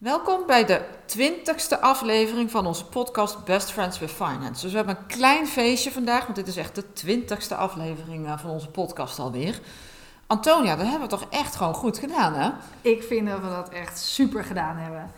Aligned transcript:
Welkom 0.00 0.46
bij 0.46 0.64
de 0.64 0.80
twintigste 1.04 1.80
aflevering 1.80 2.50
van 2.50 2.66
onze 2.66 2.84
podcast 2.84 3.44
Best 3.44 3.70
Friends 3.70 3.98
with 3.98 4.10
Finance. 4.10 4.62
Dus 4.62 4.70
we 4.70 4.76
hebben 4.76 4.96
een 4.96 5.06
klein 5.06 5.46
feestje 5.46 5.90
vandaag, 5.90 6.22
want 6.22 6.36
dit 6.36 6.46
is 6.46 6.56
echt 6.56 6.74
de 6.74 6.92
twintigste 6.92 7.54
aflevering 7.54 8.26
eh, 8.26 8.38
van 8.38 8.50
onze 8.50 8.68
podcast 8.68 9.18
alweer. 9.18 9.60
Antonia, 10.26 10.76
dat 10.76 10.86
hebben 10.86 11.08
we 11.08 11.16
toch 11.16 11.26
echt 11.30 11.56
gewoon 11.56 11.74
goed 11.74 11.98
gedaan, 11.98 12.34
hè? 12.34 12.50
Ik 12.80 13.02
vind 13.02 13.28
dat 13.28 13.40
we 13.40 13.48
dat 13.48 13.68
echt 13.68 13.98
super 13.98 14.44
gedaan 14.44 14.76
hebben. 14.76 15.10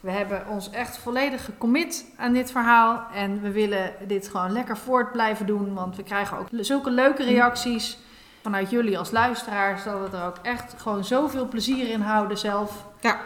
We 0.00 0.10
hebben 0.10 0.46
ons 0.48 0.70
echt 0.70 0.98
volledig 0.98 1.44
gecommit 1.44 2.04
aan 2.16 2.32
dit 2.32 2.50
verhaal. 2.50 3.02
En 3.14 3.40
we 3.40 3.50
willen 3.50 3.92
dit 4.06 4.28
gewoon 4.28 4.52
lekker 4.52 4.76
voort 4.76 5.12
blijven 5.12 5.46
doen. 5.46 5.74
Want 5.74 5.96
we 5.96 6.02
krijgen 6.02 6.38
ook 6.38 6.48
zulke 6.52 6.90
leuke 6.90 7.24
reacties 7.24 7.98
vanuit 8.42 8.70
jullie 8.70 8.98
als 8.98 9.10
luisteraars. 9.10 9.84
Dat 9.84 10.10
we 10.10 10.16
er 10.16 10.26
ook 10.26 10.38
echt 10.42 10.74
gewoon 10.76 11.04
zoveel 11.04 11.48
plezier 11.48 11.90
in 11.90 12.00
houden 12.00 12.38
zelf. 12.38 12.84
Ja. 13.00 13.20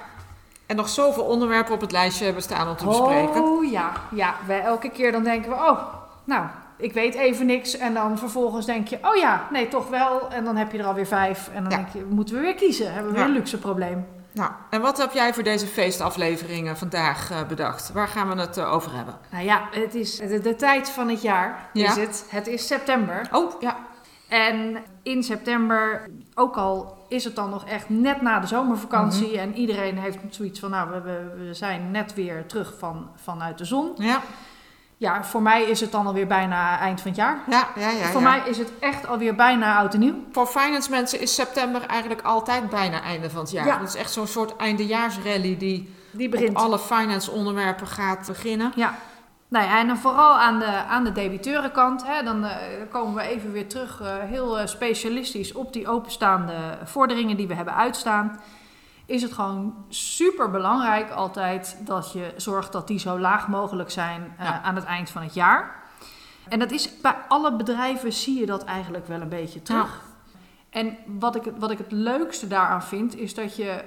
En 0.75 0.81
nog 0.81 0.89
zoveel 0.89 1.25
onderwerpen 1.25 1.75
op 1.75 1.81
het 1.81 1.93
lijstje 1.93 2.25
hebben 2.25 2.43
staan 2.43 2.69
om 2.69 2.77
te 2.77 2.87
bespreken. 2.87 3.43
Oh 3.43 3.71
ja, 3.71 3.93
ja. 4.11 4.35
Wij 4.47 4.61
elke 4.61 4.91
keer 4.91 5.13
dan 5.13 5.25
denken 5.25 5.51
we, 5.51 5.57
oh, 5.57 5.79
nou, 6.25 6.47
ik 6.77 6.93
weet 6.93 7.15
even 7.15 7.47
niks. 7.47 7.77
En 7.77 7.95
dan 7.95 8.19
vervolgens 8.19 8.67
denk 8.67 8.89
je, 8.89 8.99
oh 9.03 9.17
ja, 9.17 9.47
nee, 9.51 9.69
toch 9.69 9.89
wel. 9.89 10.31
En 10.31 10.45
dan 10.45 10.57
heb 10.57 10.73
je 10.73 10.79
er 10.79 10.85
alweer 10.85 11.07
vijf. 11.07 11.51
En 11.55 11.63
dan 11.63 11.71
Ja. 11.73 11.77
denk 11.77 11.89
je, 11.93 12.05
moeten 12.09 12.35
we 12.35 12.41
weer 12.41 12.55
kiezen. 12.55 12.93
Hebben 12.93 13.05
we 13.13 13.13
weer 13.13 13.27
Ja. 13.27 13.29
een 13.29 13.37
luxe 13.37 13.59
probleem. 13.59 14.07
Nou, 14.33 14.51
en 14.71 14.81
wat 14.81 14.99
heb 14.99 15.13
jij 15.13 15.35
voor 15.35 15.43
deze 15.43 15.67
feestafleveringen 15.67 16.77
vandaag 16.77 17.31
eh, 17.31 17.43
bedacht? 17.49 17.93
Waar 17.93 18.09
gaan 18.09 18.29
we 18.35 18.41
het 18.41 18.57
eh, 18.57 18.73
over 18.73 18.93
hebben? 18.95 19.15
Nou 19.31 19.45
ja, 19.45 19.69
het 19.71 19.95
is 19.95 20.17
de, 20.17 20.41
de 20.41 20.57
tijd 20.57 20.89
van 20.91 21.09
het 21.09 21.23
jaar. 21.23 21.69
Ja. 21.73 21.89
Is 21.91 21.97
het. 21.97 22.27
het 22.29 22.47
is 22.47 22.67
september. 22.67 23.29
Oh, 23.33 23.61
ja. 23.61 23.77
En 24.29 24.77
in 25.03 25.23
september, 25.23 26.09
ook 26.35 26.57
al 26.57 27.04
is 27.15 27.25
het 27.25 27.35
dan 27.37 27.51
nog 27.51 27.65
echt 27.65 27.89
net 27.89 28.23
na 28.23 28.41
de 28.41 28.47
zomervakantie 28.47 29.27
Mhm. 29.31 29.39
en 29.39 29.55
iedereen 29.55 29.99
heeft 29.99 30.19
zoiets 30.31 30.61
van, 30.61 30.71
nou, 30.71 30.91
we, 30.91 31.01
we, 31.37 31.55
zijn 31.55 31.91
net 31.91 32.15
weer 32.15 32.47
terug 32.47 32.75
van, 32.79 33.09
vanuit 33.23 33.59
de 33.59 33.65
zon. 33.65 33.93
Ja, 33.97 34.21
Ja, 34.97 35.25
voor 35.25 35.43
mij 35.43 35.63
is 35.63 35.81
het 35.81 35.93
dan 35.93 36.07
alweer 36.07 36.27
bijna 36.27 36.79
eind 36.79 37.01
van 37.01 37.11
het 37.11 37.21
jaar. 37.21 37.39
ja, 37.51 37.69
ja. 37.77 37.91
ja, 37.91 38.07
voor 38.07 38.21
ja. 38.21 38.29
mij 38.29 38.43
is 38.49 38.59
het 38.59 38.71
echt 38.81 39.07
alweer 39.07 39.35
bijna 39.35 39.77
oud 39.79 39.95
en 39.95 40.01
nieuw. 40.01 40.15
Voor 40.33 40.47
finance 40.47 40.91
mensen 40.91 41.21
is 41.21 41.35
september 41.35 41.87
eigenlijk 41.87 42.23
altijd 42.23 42.71
bijna 42.71 43.03
einde 43.03 43.31
van 43.31 43.41
het 43.41 43.51
jaar. 43.51 43.67
Ja. 43.67 43.79
Dat 43.79 43.89
is 43.89 43.95
echt 43.95 44.13
zo'n 44.13 44.27
soort 44.27 44.57
eindejaarsrally 44.57 45.57
die 45.57 45.95
Die 46.11 46.27
op 46.27 46.33
begint. 46.33 46.55
alle 46.57 46.79
finance 46.79 47.31
onderwerpen 47.31 47.87
gaat 47.87 48.27
beginnen. 48.27 48.73
Ja. 48.77 48.95
Nou 49.55 49.67
ja, 49.67 49.79
en 49.79 49.87
dan 49.87 49.99
vooral 49.99 50.39
aan 50.39 50.59
de, 50.59 50.67
aan 50.67 51.05
de 51.05 51.13
debiteurenkant, 51.13 52.07
hè, 52.07 52.23
dan 52.23 52.45
eh, 52.45 52.57
komen 52.91 53.15
we 53.15 53.23
even 53.23 53.53
weer 53.53 53.69
terug 53.69 54.01
eh, 54.01 54.17
heel 54.19 54.59
eh, 54.59 54.67
specialistisch 54.67 55.53
op 55.53 55.73
die 55.73 55.89
openstaande 55.89 56.55
vorderingen 56.85 57.37
die 57.37 57.47
we 57.47 57.55
hebben 57.55 57.75
uitstaan. 57.75 58.41
Is 59.07 59.23
het 59.23 59.33
gewoon 59.33 59.85
super 59.89 60.51
belangrijk 60.51 61.11
altijd 61.11 61.77
dat 61.81 62.13
je 62.13 62.33
zorgt 62.37 62.73
dat 62.73 62.87
die 62.87 62.99
zo 62.99 63.19
laag 63.19 63.49
mogelijk 63.49 63.91
zijn 63.91 64.35
Ja. 64.39 64.63
aan 64.63 64.75
het 64.75 64.85
eind 64.85 65.11
van 65.11 65.23
het 65.23 65.35
jaar. 65.35 65.83
En 66.49 66.59
dat 66.59 66.71
is 66.71 67.01
bij 67.01 67.17
alle 67.29 67.57
bedrijven 67.57 68.13
zie 68.13 68.41
je 68.41 68.47
dat 68.47 68.65
eigenlijk 68.65 69.07
wel 69.07 69.21
een 69.21 69.29
beetje 69.29 69.63
terug. 69.63 70.01
En 70.71 70.97
wat 71.07 71.37
ik, 71.37 71.53
wat 71.59 71.71
ik 71.71 71.79
het 71.79 71.93
leukste 71.93 72.47
daaraan 72.47 72.83
vind, 72.83 73.17
is 73.17 73.35
dat 73.35 73.57
je 73.57 73.85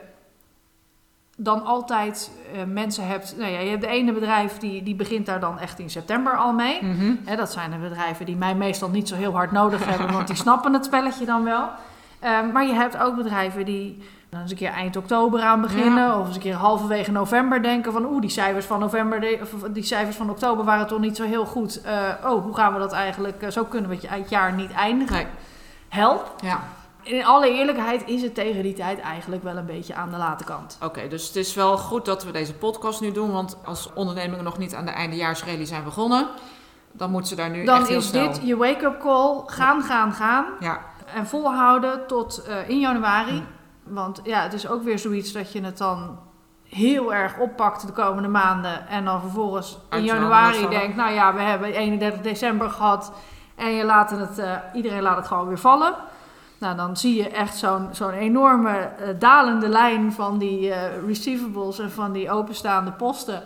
dan 1.39 1.65
altijd 1.65 2.31
eh, 2.53 2.63
mensen 2.63 3.07
hebt. 3.07 3.35
Nou 3.37 3.51
ja, 3.51 3.59
je 3.59 3.69
hebt 3.69 3.81
de 3.81 3.87
ene 3.87 4.13
bedrijf 4.13 4.57
die, 4.57 4.83
die 4.83 4.95
begint 4.95 5.25
daar 5.25 5.39
dan 5.39 5.59
echt 5.59 5.79
in 5.79 5.89
september 5.89 6.37
al 6.37 6.53
mee. 6.53 6.83
Mhm. 6.83 7.35
Dat 7.35 7.51
zijn 7.51 7.71
de 7.71 7.77
bedrijven 7.77 8.25
die 8.25 8.35
mij 8.35 8.55
meestal 8.55 8.89
niet 8.89 9.07
zo 9.07 9.15
heel 9.15 9.33
hard 9.33 9.51
nodig 9.51 9.85
hebben, 9.85 10.11
want 10.13 10.27
die 10.27 10.35
snappen 10.35 10.73
het 10.73 10.85
spelletje 10.85 11.25
dan 11.25 11.43
wel. 11.43 11.69
Ehm, 12.19 12.51
maar 12.51 12.65
je 12.65 12.73
hebt 12.73 12.97
ook 12.97 13.15
bedrijven 13.15 13.65
die 13.65 14.03
dan 14.29 14.41
eens 14.41 14.51
een 14.51 14.57
keer 14.57 14.71
eind 14.71 14.95
oktober 14.95 15.41
aan 15.41 15.61
beginnen, 15.61 16.19
of 16.19 16.25
eens 16.25 16.35
een 16.35 16.41
keer 16.41 16.53
halverwege 16.55 17.11
november 17.11 17.63
denken 17.63 17.91
van 17.91 18.05
oeh, 18.05 18.21
die 18.21 18.29
cijfers 18.29 18.65
van 18.65 18.79
november, 18.79 19.25
die 19.73 19.83
cijfers 19.83 20.15
van 20.15 20.29
oktober 20.29 20.65
waren 20.65 20.87
toch 20.87 20.99
niet 20.99 21.15
zo 21.15 21.23
heel 21.23 21.45
goed. 21.45 21.81
Eh, 21.81 21.93
oh, 22.25 22.43
hoe 22.43 22.55
gaan 22.55 22.73
we 22.73 22.79
dat 22.79 22.91
eigenlijk? 22.91 23.41
eh, 23.41 23.49
zo 23.49 23.63
kunnen 23.63 23.89
we 23.89 23.95
het 23.95 24.09
het 24.09 24.29
jaar 24.29 24.53
niet 24.53 24.71
eindigen. 24.71 25.15
Nee, 25.15 25.25
Help. 25.89 26.35
ja. 26.41 26.59
In 27.07 27.25
alle 27.25 27.49
eerlijkheid 27.49 28.03
is 28.05 28.21
het 28.21 28.35
tegen 28.35 28.63
die 28.63 28.73
tijd 28.73 28.99
eigenlijk 28.99 29.43
wel 29.43 29.57
een 29.57 29.65
beetje 29.65 29.95
aan 29.95 30.09
de 30.09 30.17
late 30.17 30.43
kant. 30.43 30.77
Oké, 30.83 31.07
dus 31.07 31.27
het 31.27 31.35
is 31.35 31.53
wel 31.53 31.77
goed 31.77 32.05
dat 32.05 32.23
we 32.23 32.31
deze 32.31 32.53
podcast 32.53 33.01
nu 33.01 33.11
doen. 33.11 33.31
Want 33.31 33.57
als 33.65 33.89
ondernemingen 33.93 34.43
nog 34.43 34.57
niet 34.57 34.75
aan 34.75 34.85
de 34.85 34.91
eindejaarsrally 34.91 35.65
zijn 35.65 35.83
begonnen, 35.83 36.27
dan 36.91 37.11
moeten 37.11 37.29
ze 37.29 37.35
daar 37.35 37.49
nu 37.49 37.63
Dan 37.63 37.79
echt 37.79 37.87
heel 37.87 37.97
is 37.97 38.07
snel... 38.07 38.27
dit 38.27 38.41
je 38.43 38.57
wake-up 38.57 38.99
call. 38.99 39.41
Gaan, 39.45 39.81
gaan, 39.81 40.13
gaan. 40.13 40.45
Ja, 40.59 40.79
En 41.13 41.27
volhouden 41.27 42.07
tot 42.07 42.43
eh, 42.43 42.69
in 42.69 42.79
januari. 42.79 43.43
Want 43.83 44.19
ja, 44.23 44.41
het 44.41 44.53
is 44.53 44.67
ook 44.67 44.83
weer 44.83 44.99
zoiets 44.99 45.31
dat 45.31 45.51
je 45.51 45.63
het 45.63 45.77
dan 45.77 46.19
heel 46.63 47.13
erg 47.13 47.37
oppakt 47.37 47.87
de 47.87 47.93
komende 47.93 48.27
maanden. 48.27 48.87
En 48.87 49.05
dan 49.05 49.21
vervolgens 49.21 49.77
in 49.89 50.03
januari 50.03 50.67
denkt, 50.67 50.95
nou 50.95 51.13
ja, 51.13 51.33
we 51.33 51.41
hebben 51.41 51.73
31 51.73 52.21
december 52.21 52.69
gehad. 52.69 53.11
En 53.55 53.71
je 53.71 53.83
laat 53.83 54.09
het, 54.09 54.39
eh, 54.39 54.55
iedereen 54.73 55.01
laat 55.01 55.17
het 55.17 55.27
gewoon 55.27 55.47
weer 55.47 55.59
vallen. 55.59 55.93
Nou, 56.59 56.75
dan 56.75 56.97
zie 56.97 57.15
je 57.15 57.29
echt 57.29 57.57
zo'n 57.57 57.89
zo'n 57.91 58.11
enorme 58.11 58.77
eh, 58.77 59.09
dalende 59.19 59.67
lijn 59.69 60.11
van 60.13 60.37
die 60.37 60.71
eh, 60.73 61.05
receivables 61.07 61.79
en 61.79 61.91
van 61.91 62.11
die 62.11 62.31
openstaande 62.31 62.91
posten. 62.91 63.43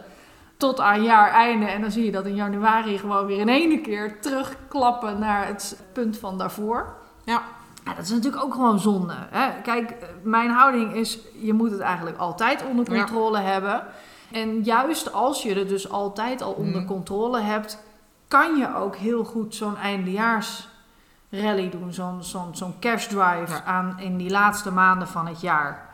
Tot 0.58 0.80
aan 0.80 1.04
jaareinde. 1.04 1.66
En 1.66 1.82
dan 1.82 1.92
zie 1.92 2.06
je 2.06 2.12
dat 2.12 2.26
in 2.26 2.36
januari 2.36 2.98
gewoon 2.98 3.26
weer 3.26 3.40
in 3.40 3.50
één 3.50 3.82
keer 3.82 4.20
terugklappen 4.22 5.20
naar 5.20 5.48
het 5.48 5.82
punt 5.94 6.18
van 6.18 6.38
daarvoor. 6.38 6.94
ja. 7.24 7.42
Ja, 7.86 7.94
dat 7.94 8.04
is 8.04 8.10
natuurlijk 8.12 8.44
ook 8.44 8.54
gewoon 8.54 8.80
zonde. 8.80 9.14
Hè? 9.18 9.62
Kijk, 9.62 9.90
eh, 9.92 10.08
mijn 10.24 10.50
houding 10.50 10.94
is, 10.94 11.20
je 11.42 11.54
moet 11.54 11.72
het 11.72 11.80
eigenlijk 11.80 12.18
altijd 12.18 12.64
onder 12.70 12.94
Ja. 12.94 12.98
controle 13.04 13.40
hebben. 13.40 13.84
En 14.32 14.64
juist 14.64 15.14
als 15.14 15.44
je 15.44 15.54
het 15.54 15.70
dus 15.70 15.90
altijd 15.92 16.42
al 16.42 16.52
onder 16.52 16.80
Mhm. 16.82 16.86
controle 16.90 17.40
hebt, 17.40 17.78
kan 18.28 18.56
je 18.58 18.76
ook 18.76 18.96
heel 18.96 19.24
goed 19.24 19.56
zo'n 19.56 19.78
eindejaarsrally 21.32 21.70
doen. 21.70 21.94
Zo'n 21.94 22.24
zo'n 22.24 22.56
zo'n 22.56 22.80
cash 22.80 23.06
drive 23.08 23.52
Ja. 23.54 23.64
aan 23.64 24.00
in 24.00 24.18
die 24.18 24.30
laatste 24.30 24.72
maanden 24.72 25.08
van 25.08 25.28
het 25.28 25.42
jaar. 25.42 25.90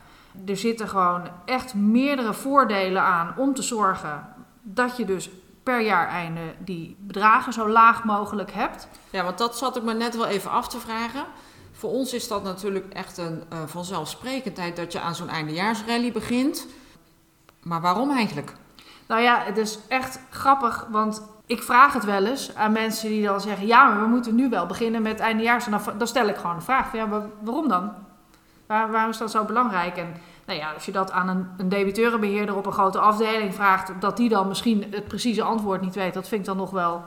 Er 0.46 0.58
zitten 0.58 0.88
gewoon 0.88 1.30
echt 1.46 1.74
meerdere 1.74 2.34
voordelen 2.34 3.02
aan 3.02 3.34
om 3.38 3.53
te 3.53 3.62
zorgen 3.62 4.28
dat 4.62 4.98
je 4.98 5.06
dus 5.06 5.30
per 5.64 5.81
jaar 5.81 6.08
einde 6.08 6.42
die 6.58 6.96
bedragen 7.00 7.53
zo 7.53 7.70
laag 7.70 8.03
mogelijk 8.03 8.52
hebt. 8.52 8.88
Ja, 9.09 9.24
want 9.24 9.38
dat 9.38 9.58
zat 9.58 9.75
ik 9.78 9.84
me 9.84 9.94
net 9.94 10.16
wel 10.16 10.25
even 10.25 10.52
af 10.52 10.68
te 10.68 10.80
vragen. 10.80 11.24
Voor 11.72 11.90
ons 11.90 12.14
is 12.14 12.28
dat 12.28 12.44
natuurlijk 12.44 12.94
echt 12.94 13.18
een 13.18 13.44
eh, 13.50 13.58
vanzelfsprekendheid 13.66 14.75
dat 14.75 14.92
je 14.92 15.00
aan 15.00 15.16
zo'n 15.16 15.30
eindejaarsrally 15.30 16.12
begint. 16.12 16.68
Maar 17.63 17.81
waarom 17.81 18.12
eigenlijk? 18.12 18.54
Nou 19.07 19.21
ja, 19.21 19.42
het 19.44 19.57
is 19.57 19.80
echt 19.88 20.19
grappig, 20.30 20.88
want 20.89 21.21
ik 21.45 21.63
vraag 21.63 21.94
het 21.94 22.06
wel 22.06 22.25
eens 22.25 22.56
aan 22.56 22.71
mensen 22.71 23.09
die 23.09 23.25
dan 23.25 23.42
zeggen: 23.42 23.68
ja, 23.68 23.89
maar 23.89 24.01
we 24.01 24.07
moeten 24.07 24.36
nu 24.36 24.50
wel 24.50 24.65
beginnen 24.65 25.01
met 25.01 25.19
eindejaars. 25.19 25.65
En 25.65 25.71
dan, 25.71 25.81
dan 25.98 26.07
stel 26.07 26.27
ik 26.27 26.36
gewoon 26.36 26.56
een 26.56 26.62
vraag: 26.62 26.94
ja, 26.94 27.06
maar 27.06 27.21
waarom 27.42 27.68
dan? 27.68 27.92
Waar, 28.65 28.92
waarom 28.92 29.09
is 29.09 29.18
dat 29.18 29.31
zo 29.31 29.44
belangrijk? 29.44 29.98
En 29.98 30.15
nou 30.45 30.59
ja, 30.59 30.71
als 30.74 30.86
je 30.86 30.92
dat 30.92 31.12
aan 31.12 31.27
een, 31.27 31.48
een 31.57 31.69
debiteurenbeheerder 31.69 32.56
op 32.56 32.65
een 32.65 32.71
grote 32.71 33.00
afdeling 33.00 33.54
vraagt, 33.54 33.92
dat 34.00 34.18
die 34.18 34.30
dan 34.30 34.48
misschien 34.48 34.86
het 34.92 35.07
precieze 35.07 35.44
antwoord 35.44 35.81
niet 35.81 35.95
weet, 35.95 36.13
dat 36.13 36.27
vind 36.27 36.42
ik 36.42 36.48
dan 36.48 36.57
nog 36.57 36.71
wel 36.71 37.04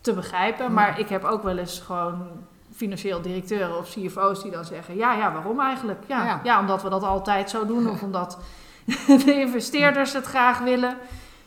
te 0.00 0.12
begrijpen. 0.12 0.72
Maar 0.72 0.98
ik 0.98 1.08
heb 1.08 1.24
ook 1.24 1.42
wel 1.42 1.56
eens 1.56 1.80
gewoon 1.80 2.26
financieel 2.74 3.20
directeuren 3.22 3.78
of 3.78 3.88
CFO's 3.88 4.42
die 4.42 4.50
dan 4.50 4.64
zeggen: 4.64 4.96
ja, 4.96 5.14
ja, 5.14 5.32
waarom 5.32 5.60
eigenlijk? 5.60 6.02
Ja, 6.06 6.24
Ja. 6.24 6.40
ja. 6.44 6.60
omdat 6.60 6.82
we 6.82 6.88
dat 6.88 7.02
altijd 7.02 7.50
zo 7.50 7.66
doen, 7.66 7.88
of 7.88 8.02
omdat 8.08 8.38
de 9.24 9.34
investeerders 9.40 10.12
het 10.12 10.24
graag 10.24 10.58
willen 10.58 10.96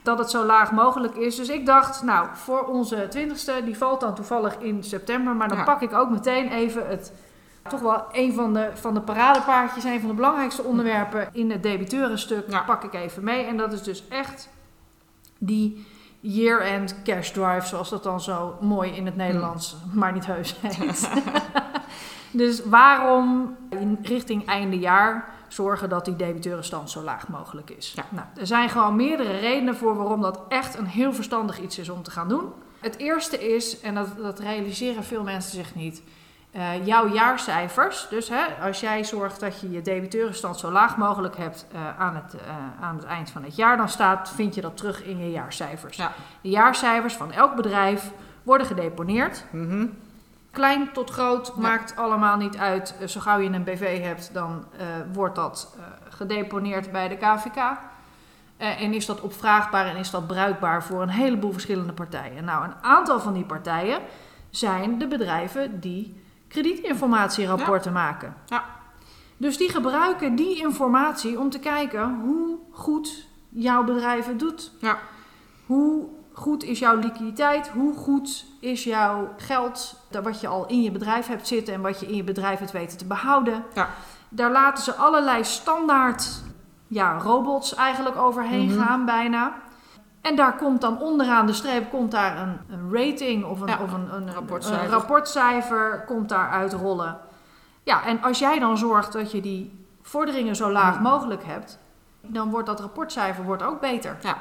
dat 0.03 0.17
het 0.17 0.29
zo 0.29 0.43
laag 0.45 0.71
mogelijk 0.71 1.15
is. 1.15 1.35
Dus 1.35 1.49
ik 1.49 1.65
dacht, 1.65 2.03
nou, 2.03 2.27
voor 2.33 2.65
onze 2.65 3.07
twintigste, 3.09 3.61
die 3.65 3.77
valt 3.77 3.99
dan 3.99 4.15
toevallig 4.15 4.57
in 4.57 4.83
september. 4.83 5.35
Maar 5.35 5.47
dan 5.47 5.57
Ja. 5.57 5.63
pak 5.63 5.81
ik 5.81 5.93
ook 5.93 6.09
meteen 6.09 6.51
even 6.51 6.87
het, 6.87 7.13
toch 7.69 7.79
wel 7.79 8.03
een 8.11 8.33
van 8.33 8.53
de, 8.53 8.69
van 8.73 8.93
de 8.93 9.01
paradepaardjes, 9.01 9.83
een 9.83 9.99
van 9.99 10.09
de 10.09 10.15
belangrijkste 10.15 10.63
onderwerpen 10.63 11.29
in 11.31 11.51
het 11.51 11.63
debiteurenstuk, 11.63 12.49
Ja. 12.51 12.59
pak 12.61 12.83
ik 12.83 12.93
even 12.93 13.23
mee. 13.23 13.45
En 13.45 13.57
dat 13.57 13.73
is 13.73 13.83
dus 13.83 14.07
echt 14.07 14.49
die 15.37 15.85
year-end 16.19 16.95
cash 17.03 17.29
drive, 17.31 17.67
zoals 17.67 17.89
dat 17.89 18.03
dan 18.03 18.21
zo 18.21 18.57
mooi 18.61 18.91
in 18.91 19.05
het 19.05 19.15
Nederlands, 19.15 19.75
maar 19.93 20.11
niet 20.13 20.25
heus 20.25 20.55
heet. 20.61 21.09
Dus 22.35 22.63
waarom 22.65 23.55
in 23.69 23.97
richting 24.01 24.45
einde 24.47 24.79
jaar 24.79 25.29
zorgen 25.53 25.89
dat 25.89 26.05
die 26.05 26.15
debiteurenstand 26.15 26.89
zo 26.89 27.01
laag 27.01 27.27
mogelijk 27.27 27.69
is? 27.69 27.93
Ja. 27.95 28.05
Nou, 28.09 28.27
er 28.35 28.47
zijn 28.47 28.69
gewoon 28.69 28.95
meerdere 28.95 29.37
redenen 29.37 29.75
voor 29.75 29.95
waarom 29.95 30.21
dat 30.21 30.41
echt 30.47 30.77
een 30.77 30.85
heel 30.85 31.13
verstandig 31.13 31.59
iets 31.59 31.77
is 31.77 31.89
om 31.89 32.03
te 32.03 32.11
gaan 32.11 32.29
doen. 32.29 32.53
Het 32.79 32.97
eerste 32.97 33.53
is, 33.53 33.79
en 33.79 33.95
dat, 33.95 34.07
dat 34.17 34.39
realiseren 34.39 35.03
veel 35.03 35.23
mensen 35.23 35.51
zich 35.51 35.75
niet, 35.75 36.03
eh, 36.53 36.85
jouw 36.85 37.13
jaarcijfers. 37.13 38.07
Dus 38.09 38.29
hè, 38.29 38.43
als 38.61 38.79
jij 38.79 39.03
zorgt 39.03 39.39
dat 39.39 39.59
je 39.59 39.71
je 39.71 39.81
debiteurenstand 39.81 40.59
zo 40.59 40.71
laag 40.71 40.97
mogelijk 40.97 41.37
hebt 41.37 41.67
eh, 41.71 41.99
aan, 41.99 42.15
het, 42.15 42.33
eh, 42.33 42.83
aan 42.83 42.95
het 42.95 43.05
eind 43.05 43.29
van 43.29 43.43
het 43.43 43.55
jaar, 43.55 43.77
dan 43.77 43.89
staat, 43.89 44.31
vind 44.35 44.55
je 44.55 44.61
dat 44.61 44.77
terug 44.77 45.03
in 45.03 45.17
je 45.17 45.31
jaarcijfers. 45.31 45.97
Ja. 45.97 46.11
De 46.41 46.49
jaarcijfers 46.49 47.13
van 47.13 47.31
elk 47.31 47.55
bedrijf 47.55 48.11
worden 48.43 48.67
gedeponeerd. 48.67 49.45
Mhm. 49.51 49.85
Klein 50.53 50.91
tot 50.93 51.09
groot, 51.09 51.47
Ja. 51.55 51.61
maakt 51.61 51.95
allemaal 51.95 52.37
niet 52.37 52.57
uit. 52.57 52.95
Eh, 52.99 53.07
Zo 53.07 53.19
gauw 53.19 53.39
je 53.39 53.49
een 53.49 53.63
BV 53.63 54.01
hebt, 54.01 54.33
dan 54.33 54.65
eh, 54.77 54.85
wordt 55.13 55.35
dat 55.35 55.75
eh, 55.77 55.83
gedeponeerd 56.09 56.91
bij 56.91 57.07
de 57.07 57.17
KVK. 57.17 57.77
En 58.57 58.93
is 58.93 59.05
dat 59.05 59.21
opvraagbaar 59.21 59.85
en 59.85 59.95
is 59.95 60.09
dat 60.09 60.27
bruikbaar 60.27 60.83
voor 60.83 61.01
een 61.01 61.09
heleboel 61.09 61.51
verschillende 61.51 61.93
partijen. 61.93 62.43
Nou, 62.43 62.63
een 62.65 62.75
aantal 62.81 63.19
van 63.19 63.33
die 63.33 63.43
partijen 63.45 63.99
zijn 64.49 64.97
de 64.97 65.07
bedrijven 65.07 65.79
die 65.79 66.21
kredietinformatierapporten 66.47 67.93
maken. 67.93 68.33
Ja. 68.45 68.63
Dus 69.37 69.57
die 69.57 69.69
gebruiken 69.69 70.35
die 70.35 70.57
informatie 70.57 71.39
om 71.39 71.49
te 71.49 71.59
kijken 71.59 72.19
hoe 72.23 72.57
goed 72.71 73.27
jouw 73.49 73.83
bedrijf 73.83 74.25
het 74.25 74.39
doet. 74.39 74.71
Ja. 74.79 74.97
Hoe 75.65 76.07
goed 76.33 76.63
is 76.63 76.79
jouw 76.79 76.95
liquiditeit? 76.95 77.67
Hoe 77.67 77.97
goed 77.97 78.45
is 78.59 78.83
jouw 78.83 79.33
geld, 79.37 79.95
wat 80.23 80.41
je 80.41 80.47
al 80.47 80.65
in 80.67 80.81
je 80.81 80.91
bedrijf 80.91 81.27
hebt 81.27 81.47
zitten 81.47 81.73
en 81.73 81.81
wat 81.81 81.99
je 81.99 82.05
in 82.07 82.15
je 82.15 82.23
bedrijf 82.23 82.59
hebt 82.59 82.71
weten 82.71 82.97
te 82.97 83.05
behouden? 83.05 83.63
Ja. 83.73 83.89
Daar 84.29 84.51
laten 84.51 84.83
ze 84.83 84.93
allerlei 84.95 85.43
standaard 85.43 86.41
ja, 86.87 87.17
robots 87.17 87.75
eigenlijk 87.75 88.15
overheen 88.17 88.69
Mhm. 88.69 88.79
gaan 88.83 89.05
bijna. 89.05 89.53
En 90.21 90.35
daar 90.35 90.55
komt 90.55 90.81
dan 90.81 90.99
onderaan 91.01 91.45
de 91.45 91.53
streep 91.53 91.89
komt 91.89 92.11
daar 92.11 92.37
een, 92.37 92.57
een 92.69 92.89
rating 92.93 93.45
of 93.45 93.61
een, 93.61 93.67
Ja, 93.67 93.77
of 93.83 93.93
een, 93.93 94.13
een, 94.15 94.33
rapportcijfer. 94.33 94.83
een 94.85 94.89
rapportcijfer 94.91 96.03
komt 96.05 96.29
daar 96.29 96.49
uitrollen. 96.49 97.17
Ja, 97.83 98.03
en 98.05 98.21
als 98.23 98.39
jij 98.39 98.59
dan 98.59 98.77
zorgt 98.77 99.13
dat 99.13 99.31
je 99.31 99.41
die 99.41 99.85
vorderingen 100.01 100.55
zo 100.55 100.71
laag 100.71 100.93
Ja. 100.95 101.01
mogelijk 101.01 101.43
hebt, 101.43 101.79
dan 102.21 102.49
wordt 102.49 102.67
dat 102.67 102.79
rapportcijfer 102.79 103.43
wordt 103.43 103.63
ook 103.63 103.79
beter. 103.79 104.17
Ja. 104.21 104.37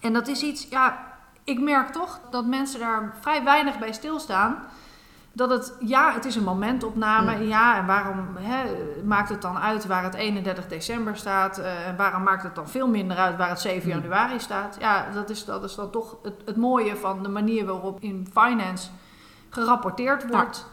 En 0.00 0.12
dat 0.12 0.28
is 0.28 0.42
iets, 0.42 0.66
ja, 0.70 0.98
ik 1.44 1.60
merk 1.60 1.88
toch 1.92 2.20
dat 2.30 2.46
mensen 2.46 2.80
daar 2.80 3.14
vrij 3.20 3.44
weinig 3.44 3.78
bij 3.78 3.92
stilstaan. 3.92 4.58
Dat 5.36 5.50
het, 5.50 5.74
ja, 5.80 6.12
het 6.12 6.24
is 6.24 6.36
een 6.36 6.42
momentopname. 6.44 7.32
Ja. 7.32 7.38
Ja, 7.38 7.76
en 7.78 7.86
waarom 7.86 8.28
hè, 8.38 8.64
maakt 9.04 9.28
het 9.28 9.42
dan 9.42 9.58
uit 9.58 9.86
waar 9.86 10.02
het 10.02 10.14
31 10.14 10.66
december 10.68 11.16
staat? 11.16 11.58
eh, 11.58 11.88
En 11.88 11.96
waarom 11.96 12.22
maakt 12.22 12.42
het 12.42 12.54
dan 12.54 12.68
veel 12.68 12.88
minder 12.88 13.16
uit 13.16 13.36
waar 13.36 13.48
het 13.48 13.60
7 13.60 13.88
Ja. 13.88 13.94
januari 13.94 14.40
staat? 14.40 14.76
Ja, 14.80 15.06
dat 15.14 15.30
is, 15.30 15.44
dat 15.44 15.64
is 15.64 15.74
dan 15.74 15.90
toch 15.90 16.16
het, 16.22 16.34
het 16.44 16.56
mooie 16.56 16.96
van 16.96 17.22
de 17.22 17.28
manier 17.28 17.66
waarop 17.66 18.00
in 18.00 18.28
finance 18.32 18.88
gerapporteerd 19.50 20.28
wordt. 20.30 20.66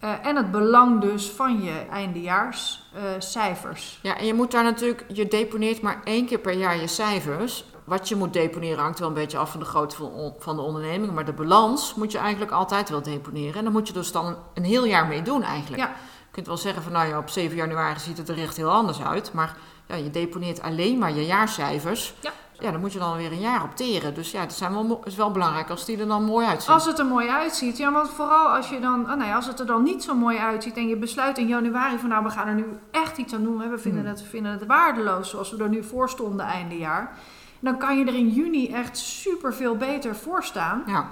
Eh, 0.00 0.26
en 0.26 0.36
het 0.36 0.50
belang 0.50 1.00
dus 1.00 1.30
van 1.30 1.62
je 1.62 1.86
eindejaarscijfers. 1.90 3.98
Ja, 4.02 4.16
en 4.16 4.26
je 4.26 4.34
moet 4.34 4.50
daar 4.50 4.64
natuurlijk, 4.64 5.04
je 5.08 5.28
deponeert 5.28 5.80
maar 5.80 6.00
één 6.04 6.26
keer 6.26 6.38
per 6.38 6.52
jaar 6.52 6.76
je 6.76 6.86
cijfers. 6.86 7.67
Wat 7.88 8.08
je 8.08 8.16
moet 8.16 8.32
deponeren 8.32 8.82
hangt 8.82 8.98
wel 8.98 9.08
een 9.08 9.14
beetje 9.14 9.38
af 9.38 9.50
van 9.50 9.60
de 9.60 9.66
grootte 9.66 9.96
van, 10.38 10.56
de 10.56 10.62
onderneming. 10.62 11.12
Maar 11.12 11.24
de 11.24 11.32
balans 11.32 11.94
moet 11.94 12.12
je 12.12 12.18
eigenlijk 12.18 12.50
altijd 12.52 12.88
wel 12.88 13.02
deponeren. 13.02 13.54
En 13.54 13.64
dan 13.64 13.72
moet 13.72 13.86
je 13.86 13.92
dus 13.92 14.12
dan 14.12 14.36
een 14.54 14.64
heel 14.64 14.84
jaar 14.84 15.06
mee 15.06 15.22
doen 15.22 15.42
eigenlijk. 15.42 15.82
Ja. 15.82 15.88
Je 15.88 16.34
kunt 16.34 16.46
wel 16.46 16.56
zeggen 16.56 16.82
van 16.82 16.92
nou 16.92 17.08
ja, 17.08 17.18
op 17.18 17.28
7 17.28 17.56
januari 17.56 17.98
ziet 17.98 18.18
het 18.18 18.28
er 18.28 18.38
echt 18.38 18.56
heel 18.56 18.70
anders 18.70 19.02
uit. 19.02 19.32
Maar 19.32 19.56
ja, 19.86 19.94
je 19.94 20.10
deponeert 20.10 20.62
alleen 20.62 20.98
maar 20.98 21.12
je 21.12 21.26
jaarcijfers. 21.26 22.14
Ja. 22.20 22.30
Ja, 22.60 22.70
dan 22.70 22.80
moet 22.80 22.92
je 22.92 22.98
dan 22.98 23.16
weer 23.16 23.32
een 23.32 23.40
jaar 23.40 23.62
opteren. 23.62 24.14
Dus 24.14 24.30
ja, 24.30 24.40
het 24.40 24.52
zijn 24.52 24.72
wel, 24.72 25.00
is 25.04 25.14
wel 25.16 25.30
belangrijk 25.30 25.70
als 25.70 25.84
die 25.84 25.98
er 25.98 26.06
dan 26.06 26.24
mooi 26.24 26.46
uitzien. 26.46 26.74
Als 26.74 26.86
het 26.86 26.98
er 26.98 27.06
mooi 27.06 27.28
uitziet. 27.28 27.76
Ja, 27.76 27.92
want 27.92 28.08
vooral 28.10 28.48
als 28.48 28.68
je 28.68 28.80
dan, 28.80 29.10
oh 29.10 29.16
nee, 29.16 29.34
als 29.34 29.46
het 29.46 29.60
er 29.60 29.66
dan 29.66 29.82
niet 29.82 30.02
zo 30.04 30.14
mooi 30.14 30.38
uitziet 30.38 30.76
en 30.76 30.88
je 30.88 30.96
besluit 30.96 31.38
in 31.38 31.46
januari 31.46 31.98
van 31.98 32.08
nou, 32.08 32.24
we 32.24 32.30
gaan 32.30 32.48
er 32.48 32.54
nu 32.54 32.66
echt 32.90 33.18
iets 33.18 33.34
aan 33.34 33.42
doen. 33.42 33.60
hè, 33.60 33.68
We 33.68 33.78
vinden, 33.78 34.00
Hmm. 34.00 34.10
het, 34.10 34.20
we 34.22 34.28
vinden 34.28 34.52
het 34.52 34.66
waardeloos 34.66 35.30
zoals 35.30 35.50
we 35.50 35.62
er 35.62 35.68
nu 35.68 35.84
voor 35.84 36.08
stonden 36.08 36.46
einde 36.46 36.78
jaar. 36.78 37.18
Dan 37.60 37.78
kan 37.78 37.98
je 37.98 38.04
er 38.04 38.14
in 38.14 38.28
juni 38.28 38.68
echt 38.72 38.98
super 38.98 39.54
veel 39.54 39.76
beter 39.76 40.16
voor 40.16 40.44
staan. 40.44 40.82
Ja, 40.86 41.06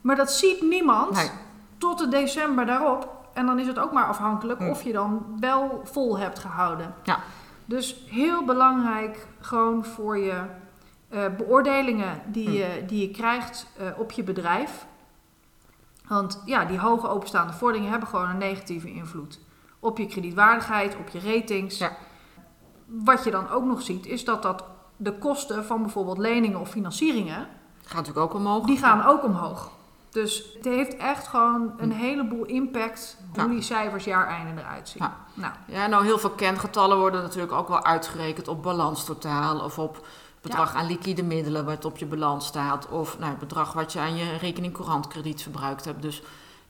Maar 0.00 0.16
dat 0.16 0.32
ziet 0.32 0.62
niemand 0.62 1.10
nee. 1.14 1.30
tot 1.78 1.98
de 1.98 2.08
december 2.08 2.66
daarop. 2.66 3.08
En 3.32 3.46
dan 3.46 3.58
is 3.58 3.66
het 3.66 3.78
ook 3.78 3.92
maar 3.92 4.06
afhankelijk 4.06 4.58
Hmm. 4.58 4.70
of 4.70 4.82
je 4.82 4.92
dan 4.92 5.36
wel 5.40 5.80
vol 5.84 6.18
hebt 6.18 6.38
gehouden. 6.38 6.94
Ja. 7.02 7.18
Dus 7.64 7.96
heel 8.08 8.44
belangrijk 8.44 9.26
gewoon 9.40 9.84
voor 9.84 10.18
je 10.18 10.42
eh, 11.08 11.24
beoordelingen 11.36 12.20
die, 12.26 12.44
Hmm. 12.48 12.56
je, 12.56 12.84
die 12.86 13.00
je 13.08 13.10
krijgt 13.10 13.66
eh, 13.78 13.86
op 13.98 14.10
je 14.10 14.22
bedrijf. 14.22 14.86
Want 16.08 16.42
ja, 16.44 16.64
die 16.64 16.78
hoge 16.78 17.08
openstaande 17.08 17.52
vorderingen 17.52 17.90
hebben 17.90 18.08
gewoon 18.08 18.28
een 18.30 18.38
negatieve 18.38 18.92
invloed 18.92 19.40
op 19.80 19.98
je 19.98 20.06
kredietwaardigheid, 20.06 20.96
op 20.96 21.08
je 21.08 21.20
ratings. 21.20 21.78
Ja. 21.78 21.96
Wat 22.86 23.24
je 23.24 23.30
dan 23.30 23.50
ook 23.50 23.64
nog 23.64 23.82
ziet, 23.82 24.06
is 24.06 24.24
dat, 24.24 24.42
dat 24.42 24.64
de 25.02 25.12
kosten 25.18 25.64
van 25.64 25.82
bijvoorbeeld 25.82 26.18
leningen 26.18 26.60
of 26.60 26.68
financieringen, 26.70 27.46
Gaat 27.84 27.94
natuurlijk 28.06 28.18
ook 28.26 28.34
omhoog. 28.34 28.64
die 28.66 28.76
gaan 28.78 29.04
ook 29.04 29.24
omhoog. 29.24 29.70
Dus 30.10 30.44
het 30.54 30.64
heeft 30.64 30.96
echt 30.96 31.26
gewoon 31.28 31.72
een 31.78 31.92
Hm. 31.92 31.98
heleboel 31.98 32.44
impact 32.44 33.16
hoe 33.34 33.42
Ja. 33.42 33.48
die 33.48 33.62
cijfers 33.62 34.04
jaareinde 34.04 34.60
eruit 34.60 34.88
zien. 34.88 35.02
Ja. 35.02 35.16
Nou, 35.34 35.52
Ja, 35.66 35.86
nou 35.86 36.04
heel 36.04 36.18
veel 36.18 36.30
kengetallen 36.30 36.98
worden 36.98 37.22
natuurlijk 37.22 37.52
ook 37.52 37.68
wel 37.68 37.84
uitgerekend 37.84 38.48
op 38.48 38.62
balanstotaal 38.62 39.60
of 39.60 39.78
op 39.78 40.06
bedrag 40.40 40.74
aan 40.74 40.86
liquide 40.86 41.22
middelen 41.22 41.64
wat 41.64 41.84
op 41.84 41.96
je 41.96 42.06
balans 42.06 42.46
staat 42.46 42.88
of 42.88 43.18
nou, 43.18 43.30
het 43.30 43.38
bedrag 43.38 43.72
wat 43.72 43.92
je 43.92 43.98
aan 44.00 44.16
je 44.16 44.36
rekening 44.36 44.72
courantkrediet 44.72 45.42
verbruikt 45.42 45.84
hebt. 45.84 46.02
Dus 46.02 46.22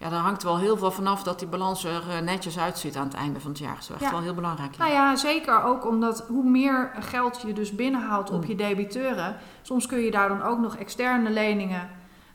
ja, 0.02 0.08
daar 0.08 0.20
hangt 0.20 0.42
wel 0.42 0.58
heel 0.58 0.76
veel 0.76 0.90
vanaf 0.90 1.22
dat 1.22 1.38
die 1.38 1.48
balans 1.48 1.84
er 1.84 2.02
eh, 2.10 2.18
netjes 2.20 2.58
uitziet 2.58 2.96
aan 2.96 3.04
het 3.04 3.14
einde 3.14 3.40
van 3.40 3.50
het 3.50 3.58
jaar. 3.58 3.74
Dat 3.74 3.82
is 3.82 3.90
echt 3.90 4.00
Ja. 4.00 4.10
wel 4.10 4.20
heel 4.20 4.34
belangrijk. 4.34 4.74
ja. 4.74 4.78
Nou 4.84 4.92
ja, 4.92 5.16
zeker 5.16 5.62
ook 5.62 5.86
omdat 5.86 6.24
hoe 6.28 6.44
meer 6.44 6.90
geld 7.00 7.40
je 7.46 7.52
dus 7.52 7.74
binnenhaalt 7.74 8.30
op 8.30 8.42
Mm. 8.42 8.48
je 8.48 8.54
debiteuren, 8.54 9.36
soms 9.62 9.86
kun 9.86 9.98
je 9.98 10.10
daar 10.10 10.28
dan 10.28 10.42
ook 10.42 10.58
nog 10.58 10.76
externe 10.76 11.30
leningen 11.30 11.88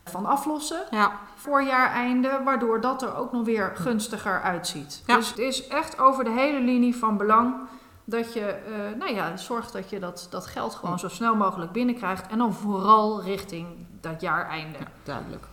van 0.04 0.26
aflossen 0.26 0.80
Ja, 0.90 1.12
voor 1.34 1.62
jaareinde, 1.62 2.40
waardoor 2.44 2.80
dat 2.80 3.02
er 3.02 3.16
ook 3.16 3.32
nog 3.32 3.44
weer 3.44 3.72
gunstiger 3.74 4.40
uitziet. 4.42 5.02
Ja. 5.06 5.16
Dus 5.16 5.28
het 5.28 5.38
is 5.38 5.66
echt 5.66 5.98
over 6.00 6.24
de 6.24 6.30
hele 6.30 6.60
linie 6.60 6.96
van 6.96 7.16
belang 7.16 7.54
dat 8.04 8.32
je 8.32 8.40
eh, 8.46 8.98
nou 8.98 9.14
ja, 9.14 9.36
zorgt 9.36 9.72
dat 9.72 9.90
je 9.90 9.98
dat, 9.98 10.26
dat 10.30 10.46
geld 10.46 10.74
gewoon 10.74 10.90
Mm. 10.92 10.98
zo 10.98 11.08
snel 11.08 11.34
mogelijk 11.36 11.72
binnenkrijgt 11.72 12.26
en 12.26 12.38
dan 12.38 12.52
vooral 12.52 13.22
richting 13.22 13.66
dat 14.00 14.20
jaareinde. 14.20 14.78
ja, 14.78 14.84
duidelijk. 15.02 15.44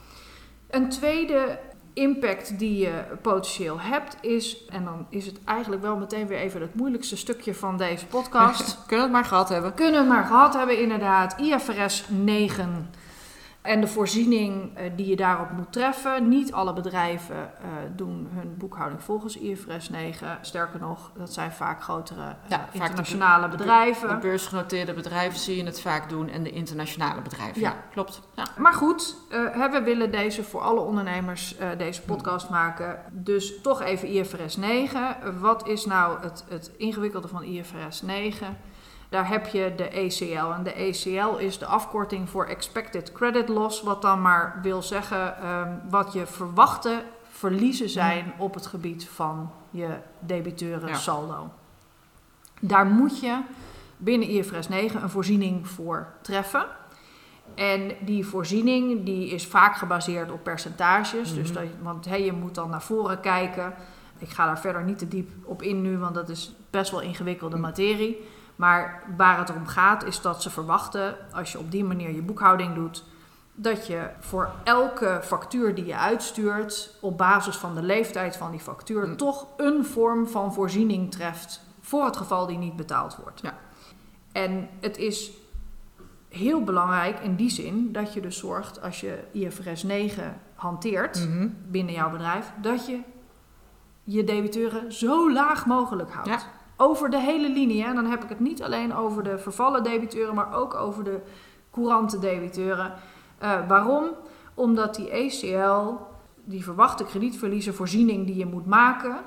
Een 0.69 0.89
tweede 0.89 1.59
impact 1.95 2.59
die 2.59 2.77
je 2.77 3.03
potentieel 3.21 3.79
hebt 3.79 4.17
is, 4.21 4.65
en 4.69 4.83
dan 4.83 5.05
is 5.09 5.25
het 5.25 5.39
eigenlijk 5.45 5.81
wel 5.81 5.97
meteen 5.97 6.27
weer 6.27 6.37
even 6.37 6.61
het 6.61 6.75
moeilijkste 6.75 7.17
stukje 7.17 7.55
van 7.55 7.77
deze 7.77 8.05
podcast. 8.05 8.77
Kunnen 8.87 8.97
we 8.97 9.01
het 9.01 9.21
maar 9.21 9.29
gehad 9.29 9.49
hebben. 9.49 9.69
We 9.69 9.75
kunnen 9.75 9.99
het 9.99 10.09
maar 10.09 10.25
gehad 10.25 10.53
hebben, 10.53 10.79
inderdaad. 10.79 11.39
IFRS 11.39 12.05
9 12.09 12.89
en 13.65 13.81
de 13.81 13.87
voorziening 13.87 14.77
eh, 14.77 14.91
die 14.95 15.07
je 15.07 15.15
daarop 15.15 15.51
moet 15.51 15.71
treffen. 15.71 16.27
Niet 16.27 16.53
alle 16.53 16.73
bedrijven 16.73 17.35
eh, 17.35 17.67
doen 17.95 18.27
hun 18.31 18.57
boekhouding 18.57 19.01
volgens 19.03 19.37
IFRS 19.37 19.89
9. 19.89 20.37
Sterker 20.41 20.79
nog, 20.79 21.11
dat 21.17 21.33
zijn 21.33 21.51
vaak 21.51 21.83
grotere 21.83 22.21
eh, 22.21 22.27
Ja, 22.49 22.57
vaak 22.57 22.71
de- 22.71 22.77
internationale 22.79 23.49
de- 23.49 23.57
bedrijven. 23.57 24.09
De 24.09 24.17
beursgenoteerde 24.17 24.93
bedrijven 24.93 25.39
zie 25.39 25.57
je 25.57 25.63
het 25.63 25.81
vaak 25.81 26.09
doen 26.09 26.29
en 26.29 26.43
de 26.43 26.51
internationale 26.51 27.21
bedrijven. 27.21 27.61
Ja. 27.61 27.69
Ja, 27.69 27.75
klopt. 27.91 28.21
Ja. 28.35 28.43
Maar 28.57 28.73
goed, 28.73 29.15
we 29.29 29.81
willen 29.83 30.11
deze 30.11 30.43
voor 30.43 30.61
alle 30.61 30.79
ondernemers 30.79 31.55
deze 31.77 32.01
podcast 32.01 32.49
maken. 32.49 32.99
Dus 33.11 33.61
toch 33.61 33.81
even 33.81 34.07
IFRS 34.15 34.57
9. 34.57 35.01
Eh, 35.21 35.29
Wat 35.39 35.67
is 35.67 35.85
nou 35.85 36.21
het, 36.21 36.45
het 36.49 36.71
ingewikkelde 36.77 37.27
van 37.27 37.43
IFRS 37.43 38.01
9? 38.01 38.57
Daar 39.09 39.27
heb 39.27 39.47
je 39.47 39.73
de 39.75 39.89
ACL. 40.05 40.51
En 40.53 40.63
de 40.63 40.73
ACL 40.75 41.37
is 41.37 41.57
de 41.57 41.65
afkorting 41.65 42.29
voor 42.29 42.45
Expected 42.45 43.11
Credit 43.11 43.49
Loss. 43.49 43.81
Wat 43.81 44.01
dan 44.01 44.21
maar 44.21 44.59
wil 44.61 44.81
zeggen 44.81 45.37
ehm, 45.41 45.69
wat 45.89 46.13
je 46.13 46.25
verwachte 46.25 47.03
verliezen 47.29 47.89
zijn 47.89 48.33
op 48.37 48.53
het 48.53 48.65
gebied 48.65 49.09
van 49.09 49.51
je 49.69 49.89
debiteuren 50.19 50.87
Ja. 50.89 50.95
saldo. 50.95 51.49
Daar 52.59 52.85
moet 52.85 53.19
je 53.19 53.37
binnen 53.97 54.29
IFRS 54.29 54.67
9 54.67 55.03
een 55.03 55.09
voorziening 55.09 55.67
voor 55.67 56.07
treffen. 56.21 56.65
En 57.55 57.91
die 57.99 58.25
voorziening 58.25 59.05
die 59.05 59.27
is 59.29 59.45
vaak 59.47 59.75
gebaseerd 59.75 60.31
op 60.31 60.43
percentages. 60.43 61.33
Dus 61.33 61.51
Mhm. 61.51 61.53
dat, 61.61 61.69
want 61.81 62.05
hey, 62.05 62.23
je 62.25 62.31
moet 62.33 62.55
dan 62.55 62.69
naar 62.69 62.81
voren 62.83 63.19
kijken. 63.19 63.73
Ik 64.17 64.29
ga 64.29 64.45
daar 64.45 64.59
verder 64.59 64.83
niet 64.83 64.97
te 64.97 65.07
diep 65.07 65.29
op 65.43 65.61
in 65.61 65.81
nu, 65.81 65.97
want 65.97 66.15
dat 66.15 66.29
is 66.29 66.55
best 66.69 66.91
wel 66.91 67.01
ingewikkelde 67.01 67.55
Mhm. 67.55 67.65
materie. 67.65 68.27
Maar 68.55 69.03
waar 69.17 69.37
het 69.37 69.49
om 69.55 69.67
gaat 69.67 70.03
is 70.03 70.21
dat 70.21 70.41
ze 70.41 70.49
verwachten, 70.49 71.15
als 71.33 71.51
je 71.51 71.59
op 71.59 71.71
die 71.71 71.83
manier 71.83 72.11
je 72.15 72.21
boekhouding 72.21 72.73
doet, 72.75 73.03
dat 73.53 73.87
je 73.87 74.09
voor 74.19 74.49
elke 74.63 75.19
factuur 75.23 75.75
die 75.75 75.85
je 75.85 75.97
uitstuurt, 75.97 76.97
op 77.01 77.17
basis 77.17 77.55
van 77.57 77.75
de 77.75 77.81
leeftijd 77.83 78.37
van 78.37 78.51
die 78.51 78.59
factuur, 78.59 79.03
Hm. 79.05 79.15
toch 79.15 79.47
een 79.57 79.85
vorm 79.85 80.27
van 80.27 80.53
voorziening 80.53 81.11
treft 81.11 81.63
voor 81.81 82.05
het 82.05 82.17
geval 82.17 82.45
die 82.47 82.57
niet 82.57 82.75
betaald 82.75 83.17
wordt. 83.23 83.41
Ja. 83.41 83.53
En 84.31 84.69
het 84.79 84.97
is 84.97 85.31
heel 86.29 86.63
belangrijk 86.63 87.19
in 87.19 87.35
die 87.35 87.49
zin 87.49 87.91
dat 87.91 88.13
je 88.13 88.21
dus 88.21 88.37
zorgt 88.37 88.81
als 88.81 88.99
je 89.01 89.23
IFRS 89.31 89.83
9 89.83 90.39
hanteert 90.55 91.27
Mhm. 91.27 91.47
binnen 91.67 91.93
jouw 91.93 92.09
bedrijf, 92.09 92.51
dat 92.61 92.85
je 92.87 92.99
je 94.03 94.23
debiteuren 94.23 94.93
zo 94.93 95.31
laag 95.33 95.65
mogelijk 95.65 96.11
houdt. 96.11 96.29
Ja. 96.29 96.39
Over 96.77 97.09
de 97.09 97.19
hele 97.19 97.49
linie. 97.49 97.83
Hè? 97.83 97.93
Dan 97.93 98.05
heb 98.05 98.23
ik 98.23 98.29
het 98.29 98.39
niet 98.39 98.63
alleen 98.63 98.95
over 98.95 99.23
de 99.23 99.37
vervallen 99.37 99.83
debiteuren, 99.83 100.35
maar 100.35 100.53
ook 100.53 100.73
over 100.73 101.03
de 101.03 101.19
courante 101.71 102.19
debiteuren. 102.19 102.93
Eh, 103.37 103.67
waarom? 103.67 104.09
Omdat 104.53 104.95
die 104.95 105.13
ACL, 105.13 105.93
die 106.43 106.63
verwachte 106.63 107.03
kredietverliezenvoorziening 107.03 108.25
die 108.25 108.35
je 108.35 108.45
moet 108.45 108.65
maken, 108.65 109.17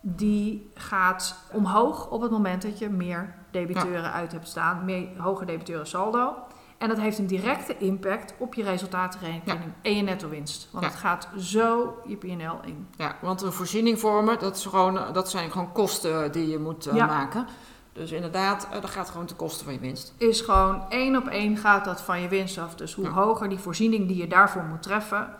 die 0.00 0.70
gaat 0.74 1.48
omhoog 1.52 2.10
op 2.10 2.20
het 2.20 2.30
moment 2.30 2.62
dat 2.62 2.78
je 2.78 2.88
meer 2.88 3.34
debiteuren 3.50 4.12
uit 4.12 4.32
hebt 4.32 4.48
staan, 4.48 4.84
meer 4.84 5.08
hoger 5.18 5.46
debiteuren 5.46 5.86
saldo. 5.86 6.34
En 6.78 6.88
dat 6.88 6.98
heeft 6.98 7.18
een 7.18 7.26
directe 7.26 7.78
impact 7.78 8.34
op 8.38 8.54
je 8.54 8.62
resultatenrekening 8.62 9.72
en 9.82 9.96
je 9.96 10.02
netto 10.02 10.28
winst. 10.28 10.68
Want 10.70 10.84
Ja. 10.84 10.90
het 10.90 10.98
gaat 11.00 11.28
zo 11.38 11.98
je 12.06 12.16
PNL 12.16 12.60
in. 12.64 12.88
Ja, 12.96 13.16
want 13.20 13.42
een 13.42 13.52
voorziening 13.52 14.00
vormen, 14.00 14.38
dat, 14.38 14.56
is 14.56 14.66
gewoon, 14.66 14.98
eh, 14.98 15.12
dat 15.12 15.30
zijn 15.30 15.50
gewoon 15.50 15.72
kosten 15.72 16.32
die 16.32 16.48
je 16.48 16.58
moet 16.58 16.86
eh, 16.86 16.94
Ja. 16.94 17.06
maken. 17.06 17.46
Dus 17.92 18.10
inderdaad, 18.12 18.68
eh, 18.72 18.80
dat 18.80 18.90
gaat 18.90 19.10
gewoon 19.10 19.26
ten 19.26 19.36
koste 19.36 19.64
van 19.64 19.72
je 19.72 19.78
winst. 19.78 20.14
Is 20.18 20.40
gewoon 20.40 20.84
één 20.90 21.16
op 21.16 21.26
één 21.26 21.56
gaat 21.56 21.84
dat 21.84 22.00
van 22.00 22.20
je 22.20 22.28
winst 22.28 22.58
af. 22.58 22.74
Dus 22.74 22.94
hoe 22.94 23.08
hoger 23.08 23.48
die 23.48 23.58
voorziening 23.58 24.08
die 24.08 24.16
je 24.16 24.26
daarvoor 24.26 24.62
moet 24.62 24.82
treffen, 24.82 25.34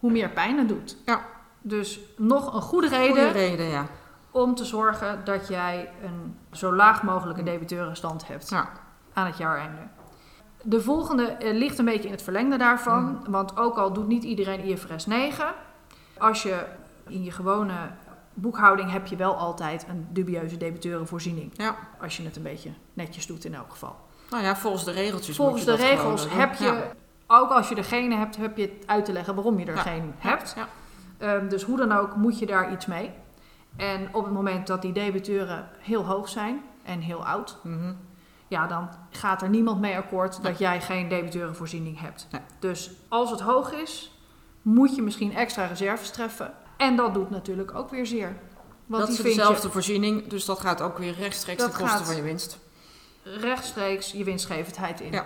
hoe 0.00 0.10
meer 0.10 0.28
pijn 0.30 0.58
het 0.58 0.68
doet. 0.68 0.96
Ja. 1.04 1.20
Dus 1.62 2.00
nog 2.16 2.54
een 2.54 2.62
goede 2.62 2.88
reden 2.88 3.06
Goede 3.08 3.30
reden, 3.30 3.66
ja. 3.66 3.86
om 4.30 4.54
te 4.54 4.64
zorgen 4.64 5.24
dat 5.24 5.48
jij 5.48 5.90
een 6.02 6.36
zo 6.52 6.74
laag 6.74 7.02
mogelijke 7.02 7.42
debiteurenstand 7.42 8.26
hebt 8.26 8.52
aan 9.12 9.26
het 9.26 9.36
jaareinde. 9.36 9.80
De 10.68 10.80
volgende 10.80 11.22
eh, 11.26 11.54
ligt 11.58 11.78
een 11.78 11.84
beetje 11.84 12.06
in 12.06 12.10
het 12.14 12.22
verlengde 12.22 12.56
daarvan. 12.56 13.04
Mhm. 13.04 13.30
Want 13.30 13.56
ook 13.56 13.76
al 13.76 13.92
doet 13.92 14.06
niet 14.06 14.24
iedereen 14.24 14.64
IFRS 14.64 15.06
9, 15.06 15.46
als 16.18 16.42
je 16.42 16.64
in 17.08 17.24
je 17.24 17.30
gewone 17.30 17.74
boekhouding 18.34 18.90
heb 18.90 19.06
je 19.06 19.16
wel 19.16 19.34
altijd 19.36 19.86
een 19.88 20.06
dubieuze 20.10 20.56
debiteurenvoorziening. 20.56 21.50
Ja. 21.56 21.76
Als 22.00 22.16
je 22.16 22.24
het 22.24 22.36
een 22.36 22.42
beetje 22.42 22.70
netjes 22.92 23.26
doet 23.26 23.44
in 23.44 23.54
elk 23.54 23.70
geval. 23.70 23.96
Nou 24.30 24.42
ja, 24.44 24.56
volgens 24.56 24.84
de 24.84 24.90
regeltjes 24.90 25.36
Volgens 25.36 25.56
moet 25.64 25.66
de 25.66 25.72
je 25.72 25.78
dat 25.78 25.88
regels 25.88 26.22
gewoon, 26.22 26.38
heb 26.38 26.54
je, 26.54 26.84
ook 27.26 27.50
als 27.50 27.68
je 27.68 27.74
er 27.74 27.84
geen 27.84 28.12
hebt, 28.12 28.36
heb 28.36 28.56
je 28.56 28.62
het 28.62 28.86
uit 28.86 29.04
te 29.04 29.12
leggen 29.12 29.34
waarom 29.34 29.58
je 29.58 29.66
er 29.66 29.74
Ja. 29.74 29.80
geen 29.82 30.14
hebt. 30.18 30.54
Ja. 30.56 30.68
Ehm, 31.18 31.48
dus 31.48 31.62
hoe 31.62 31.76
dan 31.76 31.92
ook 31.92 32.16
moet 32.16 32.38
je 32.38 32.46
daar 32.46 32.72
iets 32.72 32.86
mee. 32.86 33.10
En 33.76 34.08
op 34.12 34.24
het 34.24 34.32
moment 34.32 34.66
dat 34.66 34.82
die 34.82 34.92
debiteuren 34.92 35.68
heel 35.78 36.04
hoog 36.04 36.28
zijn 36.28 36.60
en 36.82 37.00
heel 37.00 37.24
oud, 37.26 37.58
Mhm. 37.62 37.92
Ja, 38.48 38.66
dan 38.66 38.88
gaat 39.10 39.42
er 39.42 39.48
niemand 39.48 39.80
mee 39.80 39.96
akkoord 39.96 40.42
dat 40.42 40.58
jij 40.58 40.80
geen 40.80 41.08
debiteurenvoorziening 41.08 42.00
hebt. 42.00 42.26
Nee. 42.30 42.40
Dus 42.58 42.90
als 43.08 43.30
het 43.30 43.40
hoog 43.40 43.72
is, 43.72 44.10
moet 44.62 44.94
je 44.94 45.02
misschien 45.02 45.34
extra 45.34 45.64
reserves 45.66 46.10
treffen. 46.10 46.52
En 46.76 46.96
dat 46.96 47.14
doet 47.14 47.30
natuurlijk 47.30 47.74
ook 47.74 47.90
weer 47.90 48.06
zeer. 48.06 48.36
Want 48.86 49.06
dat 49.06 49.16
die 49.16 49.26
is 49.26 49.34
dezelfde 49.34 49.70
voorziening, 49.70 50.26
dus 50.28 50.44
dat 50.44 50.60
gaat 50.60 50.80
ook 50.82 50.98
weer 50.98 51.14
rechtstreeks 51.14 51.62
Dat 51.62 51.70
ten 51.70 51.80
koste 51.80 51.96
gaat- 51.96 52.06
van 52.06 52.16
je 52.16 52.22
winst. 52.22 52.58
rechtstreeks 53.22 54.12
je 54.12 54.24
winstgevendheid 54.24 55.00
in. 55.00 55.12
Ja. 55.12 55.24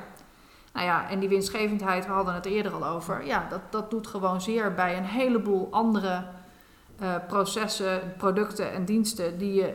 Nou 0.73 0.87
ja, 0.87 1.09
en 1.11 1.19
die 1.21 1.29
winstgevendheid, 1.29 2.07
we 2.07 2.13
hadden 2.13 2.35
het 2.35 2.47
eerder 2.47 2.73
al 2.73 2.87
over. 2.87 3.27
Ja, 3.27 3.47
dat, 3.51 3.61
dat 3.71 3.91
doet 3.91 4.07
gewoon 4.07 4.41
zeer 4.41 4.75
bij 4.75 4.97
een 4.97 5.05
heleboel 5.05 5.69
andere 5.71 6.25
eh, 6.99 7.15
processen, 7.29 8.15
producten 8.17 8.73
en 8.73 8.85
diensten 8.85 9.39
die 9.39 9.55
je 9.55 9.75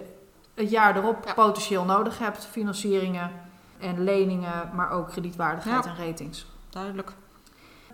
het 0.56 0.70
jaar 0.70 0.96
erop 0.98 1.26
Ja. 1.26 1.34
potentieel 1.34 1.84
nodig 1.86 2.20
hebt. 2.20 2.46
Financieringen 2.52 3.32
en 3.80 4.04
leningen, 4.04 4.70
maar 4.74 4.90
ook 4.90 5.08
kredietwaardigheid 5.10 5.84
Ja. 5.84 5.90
en 5.90 6.06
ratings. 6.08 6.46
Duidelijk. 6.70 7.12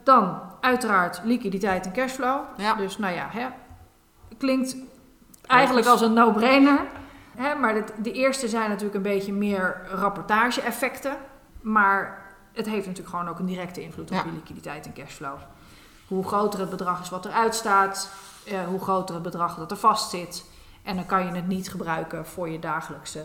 Dan 0.04 0.40
uiteraard 0.62 1.22
liquiditeit 1.24 1.86
en 1.86 1.92
cashflow. 1.94 2.40
Ja. 2.58 2.74
Dus 2.74 2.98
nou 2.98 3.14
ja, 3.14 3.28
hè, 3.32 3.48
klinkt 4.38 4.76
eigenlijk 5.48 5.88
als 5.88 6.02
een 6.02 6.14
no-brainer. 6.14 6.80
Hè, 7.36 7.56
maar 7.56 7.76
het- 7.76 7.94
de 7.98 8.12
eerste 8.12 8.48
zijn 8.48 8.70
natuurlijk 8.70 8.96
een 8.96 9.02
beetje 9.02 9.34
meer 9.34 9.82
rapportage-effecten. 9.94 11.18
Maar 11.62 12.26
het 12.54 12.66
heeft 12.66 12.86
natuurlijk 12.88 13.16
gewoon 13.16 13.30
ook 13.30 13.40
een 13.40 13.46
directe 13.46 13.82
invloed 13.82 14.12
op 14.12 14.22
je 14.26 14.32
liquiditeit 14.32 14.86
en 14.86 14.94
cashflow. 14.94 15.38
Hoe 16.08 16.28
groter 16.28 16.60
het 16.60 16.70
bedrag 16.70 17.02
is 17.02 17.10
wat 17.10 17.26
eruit 17.26 17.56
staat, 17.56 18.12
eh, 18.46 18.64
hoe 18.68 18.80
groter 18.82 19.14
het 19.16 19.24
bedrag 19.24 19.56
dat 19.58 19.72
er 19.72 19.78
vast 19.78 20.10
zit. 20.10 20.46
En 20.84 20.96
dan 20.96 21.06
kan 21.06 21.26
je 21.26 21.32
het 21.32 21.48
niet 21.48 21.70
gebruiken 21.70 22.26
voor 22.26 22.50
je 22.50 22.60
dagelijkse 22.60 23.24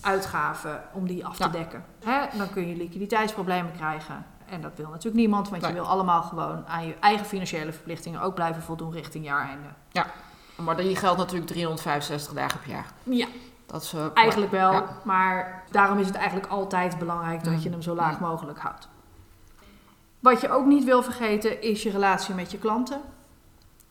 uitgaven 0.00 0.82
om 0.92 1.06
die 1.06 1.26
af 1.26 1.36
te 1.36 1.42
Ja. 1.42 1.48
dekken. 1.48 1.84
Hè, 2.04 2.38
dan 2.38 2.50
kun 2.50 2.68
je 2.68 2.76
liquiditeitsproblemen 2.76 3.72
krijgen. 3.72 4.26
En 4.48 4.60
dat 4.60 4.72
wil 4.76 4.88
natuurlijk 4.88 5.16
niemand, 5.16 5.48
want 5.48 5.62
Nee. 5.62 5.70
je 5.70 5.76
wil 5.76 5.86
allemaal 5.86 6.22
gewoon 6.22 6.64
aan 6.66 6.86
je 6.86 6.94
eigen 7.00 7.26
financiële 7.26 7.72
verplichtingen 7.72 8.20
ook 8.20 8.34
blijven 8.34 8.62
voldoen 8.62 8.92
richting 8.92 9.24
jaareinde. 9.24 9.68
Maar 10.56 10.78
hier 10.78 10.96
geldt 10.96 11.18
natuurlijk 11.18 11.46
365 11.50 12.32
dagen 12.32 12.60
per 12.60 12.70
jaar. 12.70 12.86
Ja, 13.02 13.26
Dat 13.66 13.82
is, 13.82 13.92
eh, 13.92 14.04
eigenlijk 14.14 14.50
wel. 14.52 14.72
Ja. 14.72 14.84
Maar 15.04 15.62
daarom 15.70 15.98
is 15.98 16.06
het 16.06 16.16
eigenlijk 16.16 16.46
altijd 16.46 16.98
belangrijk 16.98 17.44
dat 17.44 17.52
Mm. 17.52 17.58
je 17.60 17.70
hem 17.70 17.82
zo 17.82 17.94
laag 17.94 18.20
mogelijk 18.20 18.58
houdt. 18.58 18.88
Wat 20.20 20.40
je 20.40 20.50
ook 20.50 20.64
niet 20.66 20.84
wil 20.84 21.02
vergeten 21.02 21.62
is 21.62 21.82
je 21.82 21.90
relatie 21.90 22.34
met 22.34 22.50
je 22.50 22.58
klanten. 22.58 23.00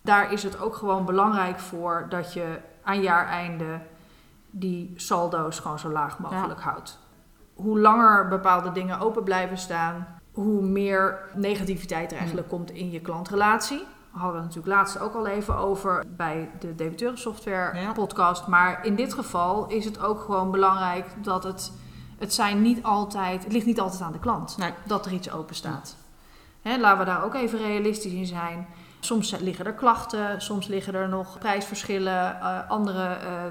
Daar 0.02 0.32
is 0.32 0.44
het 0.44 0.60
ook 0.62 0.76
gewoon 0.76 1.06
belangrijk 1.06 1.60
voor 1.60 2.06
dat 2.10 2.34
je 2.34 2.60
aan 2.84 3.02
jaareinde 3.02 3.80
die 4.52 4.94
saldo's 4.96 5.60
gewoon 5.60 5.80
zo 5.80 5.90
laag 5.90 6.20
mogelijk 6.20 6.62
houdt. 6.62 7.00
Hoe 7.54 7.80
langer 7.80 8.28
bepaalde 8.28 8.72
dingen 8.72 9.00
open 9.00 9.24
blijven 9.24 9.58
staan, 9.58 10.08
hoe 10.32 10.62
meer 10.62 11.20
negativiteit 11.36 12.12
er 12.12 12.18
eigenlijk 12.18 12.48
komt 12.50 12.72
in 12.72 12.92
je 12.92 13.00
klantrelatie. 13.00 13.78
Daar 13.78 14.22
hadden 14.22 14.42
we 14.42 14.48
natuurlijk 14.48 14.76
laatst 14.76 15.00
ook 15.00 15.14
al 15.16 15.28
even 15.28 15.56
over 15.58 16.04
bij 16.08 16.50
de 16.60 16.76
debiteurensoftware 16.76 17.80
Ja. 17.80 17.92
podcast. 17.92 18.48
Maar 18.48 18.86
in 18.86 18.96
dit 18.96 19.14
geval 19.14 19.68
is 19.68 19.86
het 19.86 20.00
ook 20.04 20.20
gewoon 20.22 20.52
belangrijk 20.52 21.06
dat 21.24 21.44
het, 21.44 21.72
het 22.20 22.34
zijn 22.34 22.62
niet 22.62 22.84
altijd, 22.84 23.44
het 23.44 23.54
ligt 23.54 23.66
niet 23.66 23.80
altijd 23.80 24.02
aan 24.02 24.12
de 24.12 24.20
klant 24.20 24.58
Nee. 24.58 24.74
dat 24.86 25.06
er 25.06 25.12
iets 25.12 25.32
open 25.32 25.56
staat. 25.56 25.96
Hè, 26.62 26.78
laten 26.78 27.00
we 27.00 27.06
daar 27.06 27.24
ook 27.24 27.34
even 27.34 27.60
realistisch 27.60 28.12
in 28.14 28.26
zijn. 28.26 28.68
Soms 29.06 29.38
liggen 29.40 29.66
er 29.66 29.74
klachten, 29.74 30.42
soms 30.42 30.68
liggen 30.68 30.96
er 30.96 31.10
nog 31.10 31.38
prijsverschillen, 31.40 32.40
eh, 32.40 32.70
andere 32.70 33.04
eh, 33.04 33.44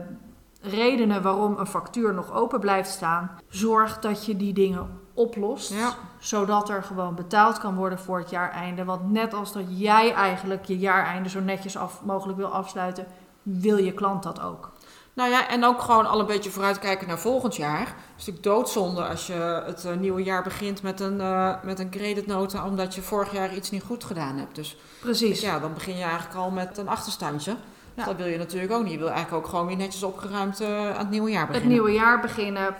redenen 0.60 1.22
waarom 1.22 1.58
een 1.58 1.66
factuur 1.66 2.14
nog 2.14 2.32
open 2.32 2.60
blijft 2.60 2.90
staan. 2.90 3.30
Zorg 3.48 3.98
dat 3.98 4.26
je 4.26 4.36
die 4.36 4.52
dingen 4.52 5.00
oplost, 5.14 5.72
Ja. 5.72 5.90
zodat 6.18 6.68
er 6.68 6.82
gewoon 6.82 7.14
betaald 7.14 7.58
kan 7.58 7.74
worden 7.74 7.98
voor 7.98 8.18
het 8.18 8.30
jaareinde. 8.30 8.84
Want 8.84 9.10
net 9.10 9.34
als 9.34 9.52
dat 9.52 9.64
jij 9.68 10.12
eigenlijk 10.14 10.64
je 10.64 10.78
jaareinde 10.78 11.28
zo 11.28 11.40
netjes 11.40 11.76
af, 11.76 12.00
mogelijk 12.04 12.38
wil 12.38 12.52
afsluiten, 12.52 13.06
wil 13.42 13.76
je 13.76 13.92
klant 13.92 14.22
dat 14.22 14.40
ook. 14.40 14.72
Nou 15.14 15.30
ja, 15.30 15.48
en 15.48 15.64
ook 15.64 15.80
gewoon 15.80 16.06
al 16.06 16.20
een 16.20 16.26
beetje 16.26 16.50
vooruitkijken 16.50 17.08
naar 17.08 17.18
volgend 17.18 17.56
jaar. 17.56 17.78
Het 17.80 17.88
is 18.18 18.26
natuurlijk 18.26 18.44
doodzonde 18.44 19.04
als 19.04 19.26
je 19.26 19.62
het 19.66 19.84
eh, 19.84 19.94
nieuwe 19.96 20.22
jaar 20.22 20.42
begint 20.42 20.82
met 20.82 21.00
een, 21.00 21.20
eh 21.20 21.54
met 21.62 21.78
een 21.78 21.90
creditnota, 21.90 22.66
omdat 22.66 22.94
je 22.94 23.02
vorig 23.02 23.32
jaar 23.32 23.54
iets 23.54 23.70
niet 23.70 23.82
goed 23.82 24.04
gedaan 24.04 24.36
hebt. 24.36 24.54
Dus 24.54 24.76
Precies. 25.00 25.40
ja, 25.40 25.58
dan 25.58 25.74
begin 25.74 25.96
je 25.96 26.02
eigenlijk 26.02 26.34
al 26.34 26.50
met 26.50 26.78
een 26.78 26.88
achterstandje. 26.88 27.56
Ja. 27.94 28.04
Dat 28.04 28.16
wil 28.16 28.26
je 28.26 28.38
natuurlijk 28.38 28.72
ook 28.72 28.82
niet. 28.82 28.92
Je 28.92 28.98
wil 28.98 29.10
eigenlijk 29.10 29.44
ook 29.44 29.50
gewoon 29.50 29.66
weer 29.66 29.76
netjes 29.76 30.02
opgeruimd 30.02 30.60
eh, 30.60 30.90
aan 30.90 30.96
het 30.98 31.10
nieuwe 31.10 31.30
jaar 31.30 31.40
het 31.40 31.48
beginnen. 31.50 31.72
nieuwe 31.72 31.92
jaar 31.92 32.20
beginnen. 32.20 32.74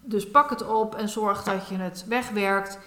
Dus 0.00 0.30
pak 0.30 0.50
het 0.50 0.66
op 0.66 0.94
en 0.94 1.08
zorg 1.08 1.42
dat 1.42 1.68
je 1.68 1.76
het 1.76 2.04
wegwerkt. 2.08 2.78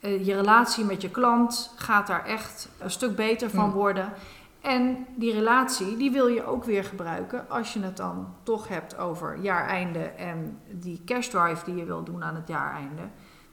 Je 0.00 0.34
relatie 0.34 0.84
met 0.84 1.02
je 1.02 1.10
klant 1.10 1.70
gaat 1.76 2.06
daar 2.06 2.24
echt 2.24 2.68
een 2.78 2.90
stuk 2.90 3.16
beter 3.16 3.50
van 3.50 3.64
Mm. 3.68 3.72
worden. 3.72 4.12
En 4.60 5.06
die 5.16 5.32
relatie, 5.32 5.96
die 5.96 6.10
wil 6.10 6.26
je 6.26 6.44
ook 6.44 6.64
weer 6.64 6.84
gebruiken 6.84 7.48
als 7.50 7.72
je 7.72 7.80
het 7.82 7.96
dan 7.96 8.34
toch 8.42 8.68
hebt 8.68 8.98
over 8.98 9.38
jaareinde 9.40 9.98
en 10.04 10.60
die 10.70 11.02
cash 11.04 11.28
drive 11.28 11.64
die 11.64 11.76
je 11.76 11.84
wil 11.84 12.02
doen 12.04 12.24
aan 12.24 12.34
het 12.34 12.48
jaareinde. 12.48 13.02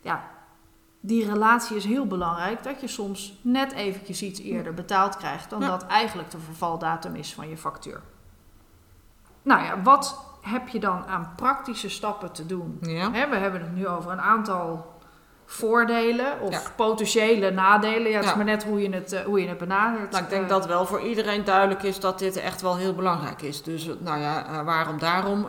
Ja, 0.01 0.24
die 1.00 1.25
relatie 1.31 1.75
is 1.75 1.85
heel 1.85 2.05
belangrijk 2.07 2.63
dat 2.63 2.81
je 2.81 2.88
soms 2.88 3.39
net 3.41 3.71
eventjes 3.71 4.21
iets 4.21 4.39
eerder 4.39 4.74
betaald 4.74 5.17
krijgt 5.17 5.50
dan 5.50 5.59
Ja. 5.59 5.67
dat 5.67 5.85
eigenlijk 5.85 6.31
de 6.31 6.39
vervaldatum 6.39 7.15
is 7.15 7.33
van 7.33 7.50
je 7.50 7.57
factuur. 7.57 8.01
Nou 9.41 9.63
ja, 9.63 9.81
wat 9.81 10.24
heb 10.41 10.67
je 10.67 10.79
dan 10.79 11.05
aan 11.05 11.33
praktische 11.35 11.89
stappen 11.89 12.31
te 12.31 12.45
doen? 12.45 12.77
Ja. 12.81 13.12
We 13.12 13.17
hebben 13.17 13.62
het 13.62 13.75
nu 13.75 13.88
over 13.88 14.12
een 14.12 14.21
aantal 14.21 14.94
voordelen 15.45 16.41
of 16.41 16.51
Ja. 16.51 16.61
potentiële 16.75 17.51
nadelen. 17.51 18.09
Ja, 18.11 18.17
het 18.17 18.25
is 18.25 18.35
maar 18.35 18.45
net 18.45 18.63
hoe 18.63 18.81
je 18.81 18.89
het, 18.89 19.11
eh, 19.11 19.21
hoe 19.21 19.41
je 19.41 19.47
het 19.47 19.57
benadert. 19.57 20.11
Nou, 20.11 20.23
ik 20.23 20.29
denk 20.29 20.43
Eh, 20.43 20.49
dat 20.49 20.65
wel 20.65 20.85
voor 20.85 21.01
iedereen 21.01 21.43
duidelijk 21.43 21.83
is 21.83 21.99
dat 21.99 22.19
dit 22.19 22.35
echt 22.37 22.61
wel 22.61 22.77
heel 22.77 22.93
belangrijk 22.95 23.41
is. 23.41 23.63
Dus 23.63 23.87
eh, 23.87 23.93
nou 23.99 24.19
ja, 24.19 24.63
waarom 24.63 24.99
daarom, 24.99 25.45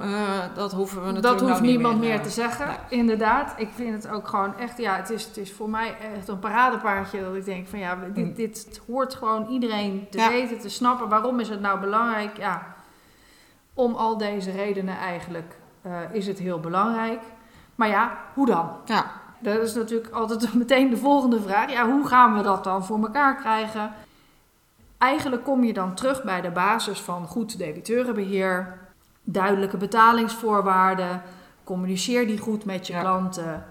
dat 0.55 0.73
hoeven 0.73 0.97
we 1.01 1.05
natuurlijk 1.13 1.23
Dat 1.23 1.41
hoeft 1.41 1.53
nou 1.53 1.63
niet 1.63 1.71
niemand 1.71 1.99
meer, 2.01 2.23
te 2.23 2.31
zeggen. 2.31 2.67
nee. 2.67 2.77
Inderdaad, 2.89 3.55
ik 3.57 3.69
vind 3.75 4.03
het 4.03 4.13
ook 4.13 4.29
gewoon 4.29 4.59
echt, 4.59 4.79
ja, 4.79 4.97
het 4.97 5.11
is, 5.11 5.25
het 5.25 5.37
is 5.37 5.53
voor 5.53 5.71
mij 5.71 5.95
echt 6.17 6.29
een 6.29 6.39
paradepaardje 6.39 7.21
dat 7.25 7.35
ik 7.35 7.45
denk 7.45 7.67
van 7.69 7.79
ja, 7.79 7.99
dit, 8.13 8.25
Mm. 8.25 8.35
dit 8.35 8.81
hoort 8.87 9.15
gewoon 9.15 9.47
iedereen 9.47 10.07
te 10.11 10.29
weten, 10.29 10.59
te 10.59 10.69
snappen. 10.69 11.09
Waarom 11.09 11.41
is 11.41 11.49
het 11.49 11.61
nou 11.61 11.81
belangrijk? 11.81 12.37
Ja, 12.37 12.75
om 13.75 13.95
al 13.95 14.17
deze 14.19 14.51
redenen 14.51 14.97
eigenlijk 14.99 15.57
is 16.13 16.27
het 16.27 16.39
heel 16.39 16.61
belangrijk. 16.61 17.23
Maar 17.75 17.89
ja, 17.89 18.19
hoe 18.35 18.47
dan? 18.47 18.71
Ja, 18.85 19.05
Dat 19.39 19.59
is 19.63 19.75
natuurlijk 19.75 20.13
altijd 20.13 20.55
meteen 20.65 20.91
de 20.91 20.97
volgende 20.97 21.41
vraag. 21.41 21.71
Ja, 21.73 21.91
hoe 21.91 22.07
gaan 22.07 22.37
we 22.37 22.43
dat 22.43 22.65
dan 22.65 22.85
voor 22.85 22.99
elkaar 22.99 23.37
krijgen? 23.37 23.91
Eigenlijk 24.99 25.45
kom 25.45 25.65
je 25.65 25.73
dan 25.73 25.95
terug 25.95 26.23
bij 26.23 26.41
de 26.41 26.51
basis 26.51 27.01
van 27.01 27.27
goed 27.27 27.59
debiteurenbeheer, 27.59 28.79
duidelijke 29.25 29.77
betalingsvoorwaarden, 29.77 31.23
communiceer 31.65 32.27
die 32.27 32.39
goed 32.39 32.65
met 32.65 32.87
je 32.87 32.93
Ja. 32.93 33.01
klanten. 33.01 33.65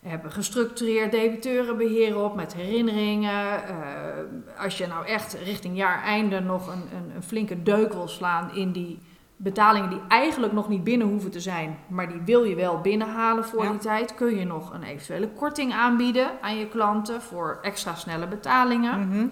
We 0.00 0.08
hebben 0.08 0.32
gestructureerd 0.32 1.10
debiteurenbeheer 1.12 2.18
op 2.18 2.34
met 2.34 2.54
herinneringen. 2.54 3.64
Eh, 3.68 4.62
als 4.62 4.78
je 4.78 4.86
nou 4.86 5.06
echt 5.06 5.32
richting 5.44 5.76
jaareinde 5.76 6.40
nog 6.40 6.66
een, 6.66 6.82
een, 6.96 7.12
een 7.14 7.22
flinke 7.22 7.62
deuk 7.62 7.92
wil 7.92 8.08
slaan 8.08 8.54
in 8.54 8.72
die 8.72 8.98
betalingen 9.40 9.90
die 9.90 10.00
eigenlijk 10.08 10.52
nog 10.52 10.68
niet 10.68 10.84
binnen 10.84 11.08
hoeven 11.08 11.30
te 11.30 11.40
zijn, 11.40 11.78
maar 11.86 12.08
die 12.08 12.20
wil 12.24 12.44
je 12.44 12.54
wel 12.54 12.80
binnenhalen 12.80 13.44
voor 13.44 13.64
Ja. 13.64 13.70
die 13.70 13.78
tijd, 13.78 14.14
kun 14.14 14.36
je 14.36 14.44
nog 14.44 14.72
een 14.72 14.82
eventuele 14.82 15.28
korting 15.28 15.72
aanbieden 15.72 16.30
aan 16.40 16.56
je 16.56 16.68
klanten 16.68 17.22
voor 17.22 17.58
extra 17.62 17.94
snelle 17.94 18.26
betalingen. 18.26 19.08
Mhm. 19.08 19.26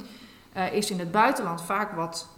Eh, 0.52 0.72
is 0.72 0.90
in 0.90 0.98
het 0.98 1.10
buitenland 1.12 1.62
vaak 1.62 1.92
wat 1.92 2.28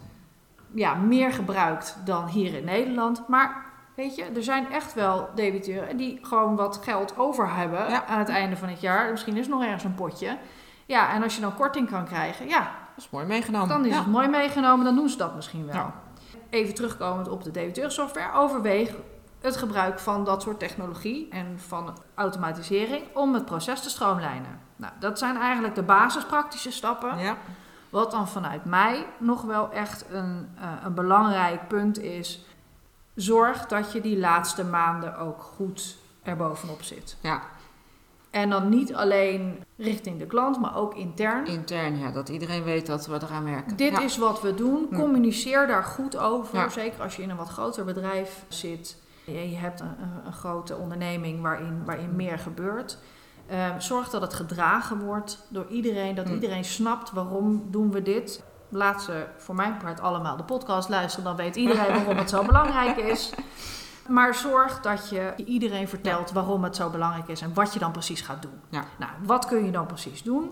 ja, 0.73 0.93
meer 0.95 1.31
gebruikt 1.33 1.97
dan 2.05 2.27
hier 2.27 2.53
in 2.53 2.65
Nederland. 2.65 3.27
Maar 3.27 3.65
weet 3.95 4.15
je, 4.15 4.23
er 4.35 4.43
zijn 4.43 4.71
echt 4.71 4.93
wel 4.93 5.29
debiteuren 5.35 5.97
die 5.97 6.19
gewoon 6.21 6.55
wat 6.55 6.79
geld 6.83 7.17
over 7.17 7.55
hebben 7.55 7.89
Ja. 7.89 8.05
aan 8.05 8.19
het 8.19 8.29
einde 8.29 8.57
van 8.57 8.69
het 8.69 8.81
jaar. 8.81 9.11
Misschien 9.11 9.37
is 9.37 9.45
er 9.45 9.51
nog 9.51 9.63
ergens 9.63 9.83
een 9.83 9.95
potje. 9.95 10.37
Ja, 10.85 11.13
en 11.13 11.23
als 11.23 11.35
je 11.35 11.41
dan 11.41 11.55
korting 11.55 11.89
kan 11.89 12.05
krijgen, 12.05 12.47
ja, 12.47 12.59
dat 12.95 13.03
is 13.03 13.09
mooi 13.09 13.25
meegenomen. 13.25 13.67
dan 13.67 13.85
is 13.85 13.91
ja. 13.93 13.97
het 13.97 14.07
mooi 14.07 14.27
meegenomen, 14.27 14.85
dan 14.85 14.95
doen 14.95 15.09
ze 15.09 15.17
dat 15.17 15.35
misschien 15.35 15.65
wel. 15.65 15.91
Even 16.49 16.75
terugkomend 16.75 17.29
op 17.29 17.43
de 17.43 17.51
debiteursoftware, 17.51 18.33
overweeg 18.33 18.93
het 19.41 19.57
gebruik 19.57 19.99
van 19.99 20.23
dat 20.23 20.41
soort 20.41 20.59
technologie 20.59 21.27
en 21.29 21.59
van 21.59 21.97
automatisering 22.15 23.03
om 23.13 23.33
het 23.33 23.45
proces 23.45 23.81
te 23.81 23.89
stroomlijnen. 23.89 24.59
Nou, 24.75 24.93
dat 24.99 25.19
zijn 25.19 25.37
eigenlijk 25.37 25.75
de 25.75 25.83
basispraktische 25.83 26.71
stappen. 26.71 27.17
Ja. 27.17 27.37
Wat 27.89 28.11
dan 28.11 28.27
vanuit 28.27 28.65
mij 28.65 29.05
nog 29.17 29.41
wel 29.41 29.71
echt 29.71 30.05
een, 30.11 30.49
eh, 30.59 30.71
een 30.83 30.93
belangrijk 30.93 31.67
punt 31.67 31.99
is, 31.99 32.45
zorg 33.15 33.65
dat 33.65 33.91
je 33.91 34.01
die 34.01 34.19
laatste 34.19 34.65
maanden 34.65 35.17
ook 35.17 35.41
goed 35.41 35.97
erbovenop 36.23 36.81
zit. 36.81 37.17
ja, 37.21 37.41
En 38.29 38.49
dan 38.49 38.69
niet 38.69 38.93
alleen 38.93 39.63
richting 39.77 40.19
de 40.19 40.25
klant, 40.25 40.59
maar 40.59 40.75
ook 40.75 40.95
intern. 40.95 41.45
intern, 41.45 41.97
ja, 41.97 42.11
dat 42.11 42.29
iedereen 42.29 42.63
weet 42.63 42.85
dat 42.85 43.07
we 43.07 43.19
eraan 43.23 43.43
werken. 43.43 43.75
Dit 43.77 43.91
ja. 43.91 44.01
is 44.01 44.17
wat 44.17 44.41
we 44.41 44.53
doen. 44.53 44.87
Communiceer 44.95 45.67
daar 45.67 45.83
goed 45.83 46.17
over. 46.17 46.57
Ja. 46.57 46.69
Zeker 46.69 47.01
als 47.01 47.15
je 47.15 47.21
in 47.21 47.29
een 47.29 47.37
wat 47.37 47.49
groter 47.49 47.85
bedrijf 47.85 48.45
zit. 48.47 48.97
Je 49.25 49.55
hebt 49.55 49.79
een, 49.79 49.87
een, 49.87 50.25
een 50.25 50.33
grote 50.33 50.75
onderneming 50.75 51.41
waarin, 51.41 51.81
waarin 51.85 52.15
meer 52.15 52.39
gebeurt. 52.39 52.97
Ehm, 53.47 53.79
zorg 53.79 54.09
dat 54.09 54.21
het 54.21 54.33
gedragen 54.33 54.99
wordt 54.99 55.45
door 55.49 55.65
iedereen. 55.69 56.15
Dat 56.15 56.27
Hm. 56.27 56.33
iedereen 56.33 56.65
snapt 56.65 57.11
waarom 57.11 57.63
doen 57.71 57.91
we 57.91 58.01
dit. 58.01 58.43
Laat 58.69 59.03
ze 59.03 59.25
voor 59.37 59.55
mijn 59.55 59.77
part 59.77 59.99
allemaal 59.99 60.37
de 60.37 60.43
podcast 60.43 60.89
luisteren. 60.89 61.25
Dan 61.25 61.35
weet 61.35 61.55
iedereen 61.55 61.93
waarom 61.93 62.17
het 62.17 62.29
zo 62.29 62.43
belangrijk 62.51 62.97
is. 62.97 63.29
Maar 64.09 64.35
zorg 64.35 64.81
dat 64.81 65.09
je 65.09 65.33
iedereen 65.45 65.87
vertelt 65.87 66.31
waarom 66.31 66.63
het 66.63 66.75
zo 66.75 66.89
belangrijk 66.89 67.27
is 67.27 67.41
en 67.41 67.53
wat 67.53 67.73
je 67.73 67.79
dan 67.79 67.91
precies 67.91 68.21
gaat 68.21 68.41
doen. 68.41 68.59
Ja. 68.69 68.83
Nou, 68.97 69.11
wat 69.23 69.45
kun 69.45 69.65
je 69.65 69.71
dan 69.71 69.85
precies 69.85 70.23
doen? 70.23 70.51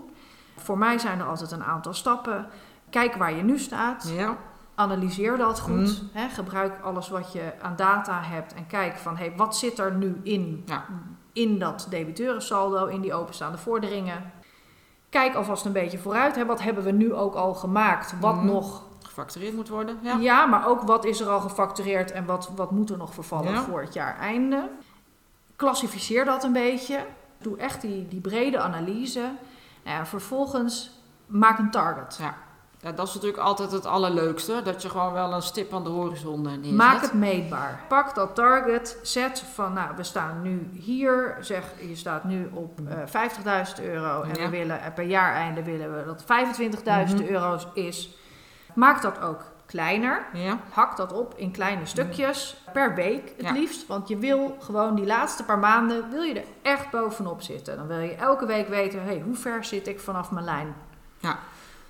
Voor 0.56 0.78
mij 0.78 0.98
zijn 0.98 1.20
er 1.20 1.26
altijd 1.26 1.50
een 1.50 1.64
aantal 1.64 1.94
stappen. 1.94 2.46
Kijk 2.90 3.14
waar 3.14 3.32
je 3.34 3.42
nu 3.42 3.58
staat. 3.58 4.10
Ja, 4.16 4.36
Analyseer 4.74 5.36
dat 5.36 5.60
goed. 5.60 6.02
Mm. 6.02 6.08
Hè, 6.12 6.28
gebruik 6.28 6.80
alles 6.82 7.08
wat 7.08 7.32
je 7.32 7.52
aan 7.62 7.76
data 7.76 8.20
hebt 8.22 8.54
en 8.54 8.66
kijk 8.66 8.96
van 8.96 9.16
hey, 9.16 9.32
wat 9.36 9.56
zit 9.56 9.78
er 9.78 9.94
nu 9.94 10.20
in, 10.22 10.62
Ja. 10.66 10.84
in 11.32 11.58
dat 11.58 11.86
debiteurensaldo, 11.90 12.86
in 12.86 13.00
die 13.00 13.14
openstaande 13.14 13.58
vorderingen. 13.58 14.32
Kijk 15.10 15.34
alvast 15.34 15.64
een 15.64 15.72
beetje 15.72 15.98
vooruit. 15.98 16.46
Wat 16.46 16.60
hebben 16.62 16.84
we 16.84 16.90
nu 16.90 17.14
ook 17.14 17.34
al 17.34 17.54
gemaakt? 17.54 18.14
Wat 18.20 18.34
Mm. 18.36 18.46
nog? 18.46 18.82
Gefactureerd 19.18 19.54
moet 19.54 19.68
worden. 19.68 19.98
Ja. 20.02 20.16
Ja, 20.20 20.46
maar 20.46 20.66
ook 20.66 20.82
wat 20.82 21.04
is 21.04 21.20
er 21.20 21.28
al 21.28 21.40
gefactureerd 21.40 22.10
en 22.10 22.24
wat, 22.24 22.50
wat 22.56 22.70
moet 22.70 22.90
er 22.90 22.96
nog 22.96 23.14
vervallen 23.14 23.52
Ja. 23.52 23.62
voor 23.62 23.80
het 23.80 23.94
jaar 23.94 24.18
einde. 24.18 24.68
Klassificeer 25.56 26.24
dat 26.24 26.44
een 26.44 26.52
beetje. 26.52 26.98
Doe 27.38 27.56
echt 27.56 27.80
die, 27.80 28.08
die 28.08 28.20
brede 28.20 28.58
analyse. 28.58 29.30
En 29.82 30.06
vervolgens 30.06 30.90
maak 31.26 31.58
een 31.58 31.70
target. 31.70 32.18
Ja, 32.80 32.92
dat 32.92 33.08
is 33.08 33.14
natuurlijk 33.14 33.42
altijd 33.42 33.70
het 33.72 33.86
allerleukste. 33.86 34.60
Dat 34.64 34.82
je 34.82 34.88
gewoon 34.88 35.12
wel 35.12 35.32
een 35.32 35.42
stip 35.42 35.74
aan 35.74 35.84
de 35.84 35.90
horizon 35.90 36.46
eh, 36.46 36.52
neerzet. 36.52 36.72
Maak 36.72 37.00
het 37.00 37.12
meetbaar. 37.12 37.80
Pak 37.88 38.14
dat 38.14 38.34
target, 38.34 38.98
zet 39.02 39.40
van, 39.54 39.72
nou, 39.72 39.96
we 39.96 40.02
staan 40.02 40.42
nu 40.42 40.68
hier, 40.72 41.36
zeg, 41.40 41.64
je 41.88 41.96
staat 41.96 42.24
nu 42.24 42.50
op 42.52 42.78
eh 42.88 42.96
50.000 43.06 43.82
euro 43.84 44.22
en 44.22 44.28
Ja. 44.28 44.34
we 44.34 44.48
willen, 44.48 44.80
eh, 44.82 44.94
per 44.94 45.04
jaareinde 45.04 45.62
willen 45.62 45.96
we 45.96 46.04
dat 46.04 46.22
25.000 46.24 47.20
Mhm. 47.22 47.32
euro 47.32 47.58
is. 47.74 48.16
Maak 48.78 49.02
dat 49.02 49.20
ook 49.20 49.40
kleiner. 49.66 50.26
Ja, 50.32 50.58
Hak 50.70 50.96
dat 50.96 51.12
op 51.12 51.34
in 51.36 51.50
kleine 51.50 51.86
stukjes 51.86 52.56
per 52.72 52.94
week 52.94 53.32
het 53.36 53.46
Ja. 53.46 53.52
liefst. 53.52 53.86
Want 53.86 54.08
je 54.08 54.16
wil 54.16 54.56
gewoon 54.60 54.94
die 54.94 55.06
laatste 55.06 55.44
paar 55.44 55.58
maanden, 55.58 56.10
wil 56.10 56.22
je 56.22 56.34
er 56.34 56.44
echt 56.62 56.90
bovenop 56.90 57.42
zitten. 57.42 57.76
Dan 57.76 57.86
wil 57.86 57.98
je 57.98 58.14
elke 58.14 58.46
week 58.46 58.68
weten, 58.68 59.02
hey, 59.04 59.20
hoe 59.24 59.34
ver 59.34 59.64
zit 59.64 59.86
ik 59.88 60.00
vanaf 60.00 60.30
mijn 60.30 60.44
lijn? 60.44 60.74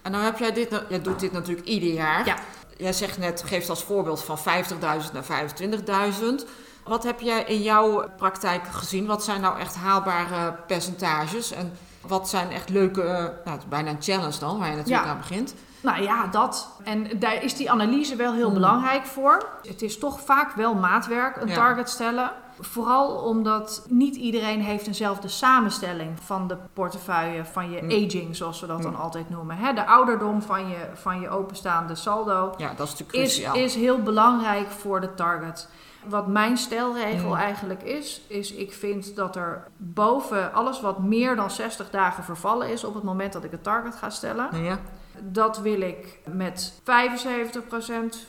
en 0.03 0.13
dan 0.13 0.21
heb 0.23 0.39
jij 0.39 0.53
dit, 0.53 0.83
jij 0.89 1.03
doet 1.03 1.21
dit 1.21 1.33
natuurlijk 1.33 1.67
ieder 1.67 1.93
jaar. 1.93 2.27
Ja. 2.27 2.37
Jij 2.77 2.93
zegt 2.93 3.19
net, 3.19 3.43
geeft 3.47 3.69
als 3.71 3.85
voorbeeld 3.85 4.25
van 4.25 4.39
50.000 4.39 5.13
naar 5.13 5.25
25.000. 5.25 6.47
Wat 6.85 7.05
heb 7.05 7.21
jij 7.21 7.43
in 7.45 7.63
jouw 7.63 8.05
praktijk 8.17 8.67
gezien? 8.67 9.07
Wat 9.07 9.25
zijn 9.25 9.41
nou 9.41 9.59
echt 9.59 9.75
haalbare 9.77 10.53
percentages? 10.67 11.53
En 11.53 11.73
wat 12.01 12.29
zijn 12.29 12.51
echt 12.51 12.69
leuke, 12.69 13.03
eh, 13.03 13.09
nou, 13.23 13.31
het 13.45 13.59
is 13.63 13.69
bijna 13.69 13.91
een 13.91 14.03
challenge 14.03 14.39
dan, 14.39 14.59
waar 14.59 14.71
je 14.71 14.77
natuurlijk 14.77 15.05
Ja. 15.05 15.11
aan 15.13 15.19
begint. 15.19 15.55
Nou 15.83 16.03
ja, 16.03 16.27
dat. 16.27 16.69
En 16.85 17.19
daar 17.19 17.43
is 17.43 17.55
die 17.57 17.71
analyse 17.71 18.17
wel 18.17 18.33
heel 18.33 18.45
Hmm. 18.45 18.55
belangrijk 18.55 19.07
voor. 19.07 19.47
Het 19.69 19.83
is 19.83 19.99
toch 19.99 20.21
vaak 20.21 20.53
wel 20.53 20.75
maatwerk, 20.75 21.37
een 21.37 21.49
Ja. 21.49 21.55
target 21.55 21.89
stellen. 21.91 22.31
Vooral 22.61 23.09
omdat 23.17 23.87
niet 23.89 24.17
iedereen 24.17 24.61
heeft 24.61 24.87
eenzelfde 24.87 25.29
samenstelling 25.29 26.21
van 26.21 26.49
de 26.49 26.57
portefeuille, 26.73 27.45
van 27.45 27.71
je 27.71 27.79
Hmm. 27.79 27.91
aging, 27.91 28.37
zoals 28.37 28.61
we 28.61 28.67
dat 28.67 28.83
dan 28.83 28.93
Hmm. 28.93 29.01
altijd 29.01 29.31
noemen. 29.31 29.57
Hè, 29.57 29.73
de 29.73 29.87
ouderdom 29.87 30.43
van 30.43 30.69
je, 30.69 30.77
van 30.95 31.21
je 31.21 31.29
openstaande 31.29 31.95
saldo 31.95 32.55
Ja, 32.57 32.73
dat 32.77 32.87
is 32.87 32.93
natuurlijk 32.99 33.19
is, 33.29 33.39
is 33.39 33.75
heel 33.75 34.03
belangrijk 34.03 34.71
voor 34.71 35.01
de 35.01 35.15
target. 35.15 35.69
Wat 36.05 36.27
mijn 36.27 36.57
stelregel 36.57 37.37
eigenlijk 37.37 37.83
is, 37.83 38.21
is 38.29 38.53
ik 38.53 38.73
vind 38.73 39.17
dat 39.17 39.37
er 39.37 39.67
boven 39.77 40.53
alles 40.53 40.81
wat 40.81 40.99
meer 40.99 41.37
dan 41.37 41.51
60 41.51 41.91
dagen 41.91 42.25
vervallen 42.25 42.69
is 42.69 42.85
op 42.85 42.95
het 42.95 43.03
moment 43.03 43.33
dat 43.33 43.45
ik 43.45 43.51
het 43.51 43.63
target 43.63 43.95
ga 43.95 44.11
stellen, 44.11 44.63
Ja, 44.63 44.79
dat 45.23 45.59
wil 45.59 45.81
ik 45.81 46.19
met 46.25 46.73
75% 46.81 46.83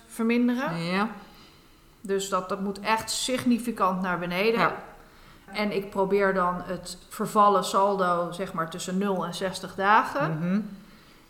verminderen. 0.08 0.84
ja, 0.84 1.10
Dus 2.02 2.30
dat, 2.30 2.50
dat 2.50 2.60
moet 2.60 2.80
echt 2.80 3.12
significant 3.12 4.02
naar 4.02 4.20
beneden. 4.20 4.60
Ja. 4.60 4.76
En 5.54 5.72
ik 5.76 5.90
probeer 5.90 6.34
dan 6.34 6.62
het 6.66 6.98
vervallen 7.10 7.64
saldo 7.64 8.32
zeg 8.32 8.54
maar 8.54 8.70
tussen 8.70 8.98
0 8.98 9.26
en 9.26 9.34
60 9.34 9.76
dagen. 9.76 10.38
Mhm. 10.40 10.60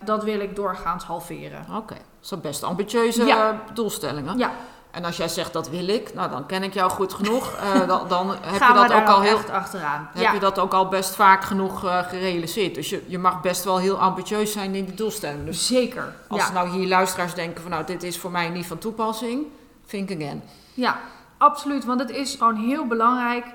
Dat 0.03 0.23
wil 0.23 0.39
ik 0.39 0.55
doorgaans 0.55 1.03
halveren. 1.03 1.65
Oké, 1.75 1.93
dat 1.93 2.03
zijn 2.19 2.41
best 2.41 2.63
ambitieuze 2.63 3.25
Ja. 3.25 3.61
doelstellingen. 3.73 4.37
Ja, 4.37 4.51
En 4.91 5.05
als 5.05 5.17
jij 5.17 5.27
zegt 5.27 5.53
dat 5.53 5.69
wil 5.69 5.87
ik, 5.87 6.13
nou 6.13 6.29
dan 6.29 6.45
ken 6.45 6.63
ik 6.63 6.73
jou 6.73 6.91
goed 6.91 7.13
genoeg. 7.13 7.55
Eh, 7.55 7.87
dan, 7.87 8.07
dan 8.07 8.35
heb 8.41 8.61
je 8.61 8.73
dat 8.73 8.93
ook 8.93 9.07
al 9.07 9.21
heel 9.21 9.39
achteraan. 9.51 10.09
heb 10.13 10.23
ja. 10.23 10.33
je 10.33 10.39
dat 10.39 10.59
ook 10.59 10.73
al 10.73 10.87
best 10.87 11.15
vaak 11.15 11.43
genoeg 11.43 11.85
eh, 11.85 12.07
gerealiseerd. 12.07 12.75
Dus 12.75 12.89
je, 12.89 13.03
je 13.07 13.17
mag 13.17 13.41
best 13.41 13.63
wel 13.63 13.77
heel 13.77 13.99
ambitieus 13.99 14.51
zijn 14.51 14.75
in 14.75 14.85
die 14.85 14.93
doelstelling. 14.93 15.45
Dus 15.45 15.67
Zeker. 15.67 16.13
als 16.27 16.41
ja. 16.41 16.51
nou 16.51 16.69
hier 16.69 16.87
luisteraars 16.87 17.33
denken 17.33 17.61
van 17.61 17.71
nou 17.71 17.85
dit 17.85 18.03
is 18.03 18.19
voor 18.19 18.31
mij 18.31 18.49
niet 18.49 18.65
van 18.65 18.77
toepassing, 18.77 19.45
think 19.87 20.11
again. 20.11 20.43
Ja, 20.73 20.99
absoluut. 21.37 21.85
Want 21.85 21.99
het 21.99 22.09
is 22.09 22.35
gewoon 22.35 22.55
heel 22.55 22.87
belangrijk 22.87 23.45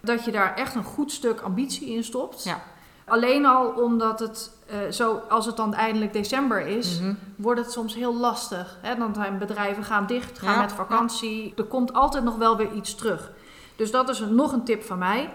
dat 0.00 0.24
je 0.24 0.30
daar 0.30 0.54
echt 0.54 0.74
een 0.74 0.84
goed 0.84 1.12
stuk 1.12 1.40
ambitie 1.40 1.94
in 1.94 2.04
stopt. 2.04 2.44
Ja. 2.44 2.62
Alleen 3.10 3.46
al 3.46 3.66
omdat 3.68 4.20
het, 4.20 4.50
eh, 4.66 4.76
zo, 4.90 5.20
als 5.28 5.46
het 5.46 5.56
dan 5.56 5.74
eindelijk 5.74 6.12
december 6.12 6.66
is, 6.66 7.00
Mhm. 7.00 7.14
wordt 7.36 7.60
het 7.60 7.72
soms 7.72 7.94
heel 7.94 8.14
lastig. 8.16 8.78
Hè? 8.80 8.96
Dan 8.96 9.14
zijn 9.14 9.38
bedrijven 9.38 9.84
gaan 9.84 10.06
dicht, 10.06 10.38
gaan 10.38 10.54
Ja, 10.54 10.60
met 10.60 10.72
vakantie. 10.72 11.52
Er 11.56 11.64
komt 11.64 11.92
altijd 11.92 12.24
nog 12.24 12.36
wel 12.36 12.56
weer 12.56 12.72
iets 12.72 12.94
terug. 12.94 13.30
Dus 13.76 13.90
dat 13.90 14.08
is 14.08 14.18
nog 14.20 14.52
een 14.52 14.64
tip 14.64 14.84
van 14.84 14.98
mij. 14.98 15.30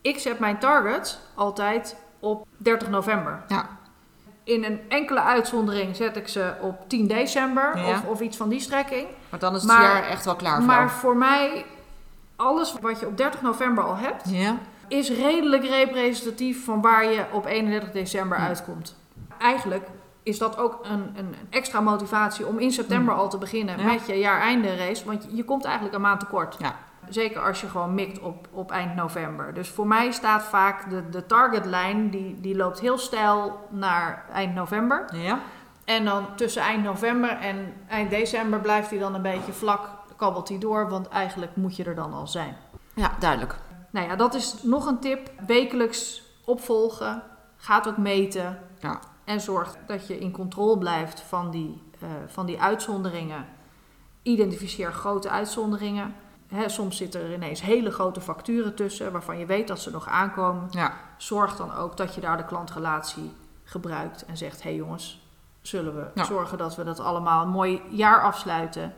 Ik 0.00 0.18
zet 0.18 0.38
mijn 0.38 0.58
target 0.58 1.20
altijd 1.34 1.96
op 2.20 2.46
30 2.56 2.88
november. 2.88 3.42
Ja. 3.48 3.66
In 4.44 4.64
een 4.64 4.80
enkele 4.88 5.20
uitzondering 5.20 5.96
zet 5.96 6.16
ik 6.16 6.28
ze 6.28 6.52
op 6.60 6.88
10 6.88 7.06
december 7.06 7.78
Ja. 7.78 7.88
of, 7.88 8.04
of 8.06 8.20
iets 8.20 8.36
van 8.36 8.48
die 8.48 8.60
strekking. 8.60 9.06
Maar 9.30 9.40
dan 9.40 9.54
is 9.54 9.62
het 9.62 9.70
Maar- 9.70 9.82
jaar 9.82 10.02
echt 10.02 10.24
wel 10.24 10.36
klaar 10.36 10.56
voor 10.56 10.66
Maar 10.66 10.90
voor 10.90 11.16
mij, 11.16 11.64
alles 12.36 12.74
wat 12.80 13.00
je 13.00 13.06
op 13.06 13.16
30 13.16 13.42
november 13.42 13.84
al 13.84 13.96
hebt, 13.96 14.22
Ja. 14.30 14.56
Is 14.88 15.10
redelijk 15.10 15.64
representatief 15.64 16.64
van 16.64 16.80
waar 16.80 17.04
je 17.04 17.24
op 17.32 17.46
31 17.46 17.90
december 17.90 18.38
Ja. 18.38 18.46
uitkomt. 18.46 18.96
Eigenlijk 19.38 19.88
is 20.22 20.38
dat 20.38 20.58
ook 20.58 20.78
een, 20.82 21.12
een 21.16 21.34
extra 21.50 21.80
motivatie 21.80 22.46
om 22.46 22.58
in 22.58 22.72
september 22.72 23.14
al 23.14 23.28
te 23.30 23.38
beginnen 23.38 23.78
Ja. 23.78 23.84
met 23.84 24.06
je 24.06 24.18
jaareinde 24.18 24.76
race. 24.76 25.04
Want 25.04 25.26
je, 25.30 25.44
komt 25.44 25.64
eigenlijk 25.64 25.94
een 25.94 26.00
maand 26.00 26.20
tekort. 26.20 26.56
Ja. 26.58 26.74
Zeker 27.08 27.40
als 27.46 27.60
je 27.60 27.66
gewoon 27.68 27.94
mikt 27.94 28.18
op, 28.20 28.48
op 28.52 28.70
eind 28.70 28.94
november. 28.94 29.54
Dus 29.54 29.68
voor 29.68 29.86
mij 29.86 30.10
staat 30.10 30.42
vaak 30.42 30.90
de, 30.90 31.08
de 31.10 31.26
targetlijn, 31.26 32.10
die, 32.10 32.40
die 32.40 32.56
loopt 32.56 32.80
heel 32.80 32.98
stijl 32.98 33.66
naar 33.70 34.24
eind 34.32 34.54
november. 34.54 35.04
Ja. 35.12 35.38
En 35.84 36.04
dan 36.04 36.26
tussen 36.36 36.62
eind 36.62 36.82
november 36.84 37.30
en 37.30 37.74
eind 37.88 38.10
december 38.10 38.60
blijft 38.60 38.90
hij 38.90 38.98
dan 38.98 39.14
een 39.14 39.22
beetje 39.22 39.52
vlak, 39.52 39.88
kabbelt 40.16 40.48
hij 40.48 40.58
door. 40.58 40.88
Want 40.88 41.08
eigenlijk 41.08 41.56
moet 41.56 41.76
je 41.76 41.84
er 41.84 41.94
dan 41.94 42.12
al 42.12 42.26
zijn. 42.26 42.56
Ja, 42.94 43.10
duidelijk. 43.18 43.54
Nou 43.96 44.08
ja, 44.08 44.16
dat 44.16 44.34
is 44.34 44.62
nog 44.62 44.86
een 44.86 44.98
tip. 44.98 45.30
Wekelijks 45.46 46.22
opvolgen. 46.44 47.22
Gaat 47.56 47.88
ook 47.88 47.96
meten. 47.96 48.58
Ja. 48.78 49.00
En 49.24 49.40
zorg 49.40 49.76
dat 49.86 50.06
je 50.06 50.18
in 50.18 50.30
controle 50.30 50.78
blijft 50.78 51.20
van 51.20 51.50
die, 51.50 51.82
eh, 52.00 52.08
van 52.26 52.46
die 52.46 52.60
uitzonderingen. 52.60 53.46
Identificeer 54.22 54.92
grote 54.92 55.30
uitzonderingen. 55.30 56.14
Hè, 56.48 56.68
soms 56.68 56.96
zitten 56.96 57.20
er 57.20 57.32
ineens 57.32 57.60
hele 57.60 57.90
grote 57.90 58.20
facturen 58.20 58.74
tussen 58.74 59.12
waarvan 59.12 59.38
je 59.38 59.46
weet 59.46 59.68
dat 59.68 59.80
ze 59.80 59.90
nog 59.90 60.08
aankomen. 60.08 60.66
Ja. 60.70 60.92
Zorg 61.16 61.56
dan 61.56 61.74
ook 61.74 61.96
dat 61.96 62.14
je 62.14 62.20
daar 62.20 62.36
de 62.36 62.44
klantrelatie 62.44 63.32
gebruikt 63.64 64.24
en 64.24 64.36
zegt: 64.36 64.62
hé 64.62 64.68
hey 64.68 64.78
jongens, 64.78 65.26
zullen 65.60 65.94
we 65.94 66.06
Ja. 66.14 66.24
zorgen 66.24 66.58
dat 66.58 66.76
we 66.76 66.84
dat 66.84 67.00
allemaal 67.00 67.42
een 67.42 67.50
mooi 67.50 67.82
jaar 67.90 68.22
afsluiten? 68.22 68.94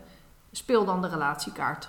Speel 0.52 0.84
dan 0.84 1.02
de 1.02 1.08
relatiekaart. 1.08 1.88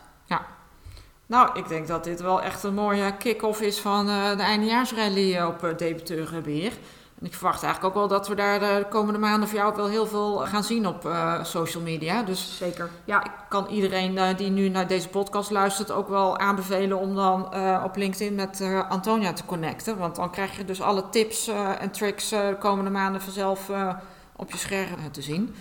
Nou, 1.30 1.60
ik 1.60 1.68
denk 1.68 1.88
dat 1.88 2.04
dit 2.04 2.22
wel 2.22 2.42
echt 2.42 2.64
een 2.64 2.74
mooie 2.74 3.18
kick-off 3.18 3.62
is 3.62 3.80
van 3.80 4.10
eh, 4.10 4.38
de 4.38 4.44
eindejaarsrally 4.44 5.42
op 5.42 5.64
uh, 5.64 5.78
debiteurenbeheer. 5.78 6.72
En 7.20 7.26
ik 7.26 7.34
verwacht 7.34 7.64
eigenlijk 7.64 7.96
ook 7.96 8.00
wel 8.02 8.18
dat 8.18 8.28
we 8.28 8.36
daar 8.36 8.60
de 8.60 8.86
komende 8.90 9.20
maanden 9.20 9.50
voor 9.50 9.58
jou 9.58 9.70
ook 9.70 9.76
wel 9.76 9.88
heel 9.88 10.06
veel 10.06 10.38
gaan 10.38 10.64
zien 10.64 10.88
op 10.88 11.06
eh, 11.06 11.44
social 11.44 11.84
media. 11.84 12.24
Dus 12.24 12.58
Zeker. 12.58 12.90
Ja, 13.06 13.24
ik 13.24 13.32
kan 13.50 13.68
iedereen 13.68 14.18
eh, 14.18 14.38
die 14.38 14.50
nu 14.50 14.70
naar 14.70 14.88
deze 14.88 15.10
podcast 15.10 15.52
luistert 15.52 15.92
ook 15.92 16.10
wel 16.10 16.38
aanbevelen 16.38 16.98
om 16.98 17.16
dan 17.16 17.54
eh, 17.54 17.82
op 17.86 17.96
LinkedIn 17.96 18.36
met 18.36 18.62
eh, 18.62 18.90
Antonia 18.90 19.34
te 19.34 19.46
connecten. 19.46 19.98
Want 19.98 20.16
dan 20.16 20.32
krijg 20.32 20.58
je 20.58 20.66
dus 20.66 20.82
alle 20.82 21.10
tips 21.10 21.48
eh, 21.48 21.82
en 21.82 21.92
tricks 21.92 22.32
eh, 22.32 22.48
de 22.48 22.58
komende 22.60 22.90
maanden 22.90 23.22
vanzelf 23.22 23.70
eh, 23.70 23.96
op 24.36 24.52
je 24.52 24.58
scherm 24.58 25.12
te 25.12 25.22
zien. 25.22 25.56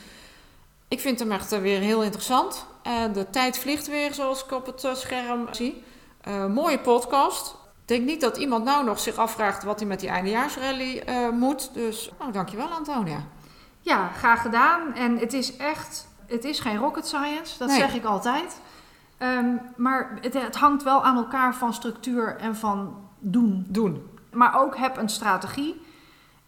Ik 0.89 1.01
vind 1.01 1.19
hem 1.19 1.33
echt 1.33 1.53
eh, 1.53 1.61
weer 1.61 1.81
heel 1.81 2.03
interessant. 2.03 2.67
En 2.83 3.13
de 3.13 3.31
tijd 3.31 3.59
vliegt 3.59 3.87
weer 3.87 4.15
zoals 4.15 4.45
ik 4.45 4.51
op 4.53 4.67
het 4.67 4.85
eh, 4.85 4.95
scherm 4.95 5.47
zie. 5.51 5.85
Eh, 6.21 6.47
mooie 6.47 6.79
podcast. 6.79 7.51
Ik 7.83 7.95
denk 7.95 8.05
niet 8.07 8.21
dat 8.21 8.37
iemand 8.37 8.65
nou 8.65 8.85
nog 8.85 8.99
zich 9.01 9.17
afvraagt 9.17 9.63
wat 9.63 9.79
hij 9.79 9.89
met 9.89 10.01
die 10.01 10.09
eindejaarsrally 10.09 10.99
eh, 10.99 11.29
moet. 11.29 11.75
Dus 11.75 12.11
oh, 12.19 12.33
dankjewel 12.33 12.69
Antonia. 12.69 13.19
Ja, 13.81 14.09
graag 14.09 14.43
gedaan. 14.43 14.95
En 14.95 15.19
het 15.19 15.33
is 15.33 15.57
echt, 15.57 16.09
het 16.27 16.45
is 16.45 16.61
geen 16.61 16.77
rocket 16.77 17.07
science, 17.07 17.59
dat 17.59 17.69
Nee. 17.69 17.79
zeg 17.79 17.95
ik 17.95 18.05
altijd. 18.05 18.61
Ehm, 19.19 19.57
maar 19.77 20.19
het, 20.21 20.35
het 20.35 20.57
hangt 20.57 20.83
wel 20.83 21.05
aan 21.05 21.17
elkaar 21.17 21.55
van 21.55 21.75
structuur 21.75 22.37
en 22.37 22.57
van 22.57 22.97
doen. 23.19 23.67
Doen. 23.69 24.11
Maar 24.33 24.61
ook 24.61 24.77
heb 24.77 24.97
een 24.97 25.09
strategie. 25.09 25.87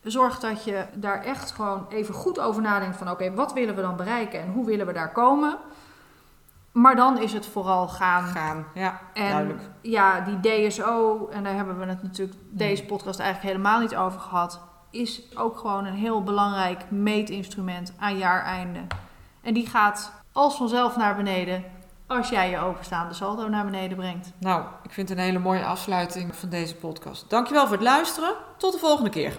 Zorg 0.02 0.38
dat 0.38 0.64
je 0.64 0.84
daar 0.94 1.22
echt 1.24 1.50
gewoon 1.50 1.86
even 1.88 2.14
goed 2.14 2.40
over 2.40 2.62
nadenkt 2.62 2.96
van 2.96 3.10
oké, 3.10 3.34
wat 3.34 3.52
willen 3.52 3.74
we 3.74 3.80
dan 3.82 3.96
bereiken 3.96 4.40
en 4.40 4.52
hoe 4.52 4.66
willen 4.66 4.86
we 4.86 4.92
daar 4.92 5.12
komen. 5.12 5.56
Maar 6.72 6.96
dan 6.96 7.18
is 7.18 7.32
het 7.32 7.46
vooral 7.46 7.88
gaan. 7.88 8.24
Gaan. 8.24 8.66
Ja, 8.74 9.00
En 9.14 9.30
duidelijk. 9.30 9.60
ja, 9.80 10.20
die 10.20 10.68
DSO, 10.68 11.28
en 11.32 11.42
daar 11.42 11.54
hebben 11.54 11.78
we 11.78 11.84
het 11.86 12.02
natuurlijk 12.02 12.38
deze 12.50 12.84
podcast 12.84 13.20
eigenlijk 13.20 13.52
helemaal 13.52 13.80
niet 13.80 13.96
over 13.96 14.20
gehad, 14.20 14.60
is 14.90 15.22
ook 15.36 15.58
gewoon 15.58 15.84
een 15.86 15.94
heel 15.94 16.22
belangrijk 16.22 16.90
meetinstrument 16.90 17.92
aan 17.98 18.18
jaareinde. 18.18 18.80
En 19.42 19.54
die 19.54 19.66
gaat 19.66 20.12
als 20.32 20.56
vanzelf 20.56 20.96
naar 20.96 21.16
beneden 21.16 21.64
als 22.06 22.28
jij 22.28 22.50
je 22.50 22.58
openstaande 22.58 23.14
saldo 23.14 23.48
naar 23.48 23.64
beneden 23.64 23.96
brengt. 23.96 24.32
Nou, 24.38 24.64
ik 24.82 24.92
vind 24.92 25.08
het 25.08 25.18
een 25.18 25.24
hele 25.24 25.38
mooie 25.38 25.64
afsluiting 25.64 26.34
van 26.36 26.48
deze 26.48 26.74
podcast. 26.74 27.30
Dankjewel 27.30 27.62
voor 27.66 27.76
het 27.76 27.84
luisteren. 27.84 28.34
Tot 28.56 28.72
de 28.72 28.78
volgende 28.78 29.10
keer. 29.10 29.38